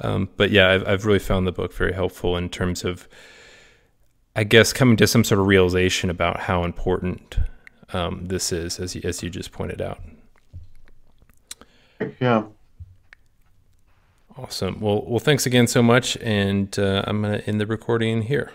[0.00, 3.08] um, but yeah, I've, I've really found the book very helpful in terms of,
[4.36, 7.38] I guess, coming to some sort of realization about how important
[7.94, 10.00] um, this is, as you, as you just pointed out.
[12.20, 12.44] Yeah.
[14.36, 14.80] Awesome.
[14.80, 18.50] Well, well, thanks again so much, and uh, I'm gonna end the recording here.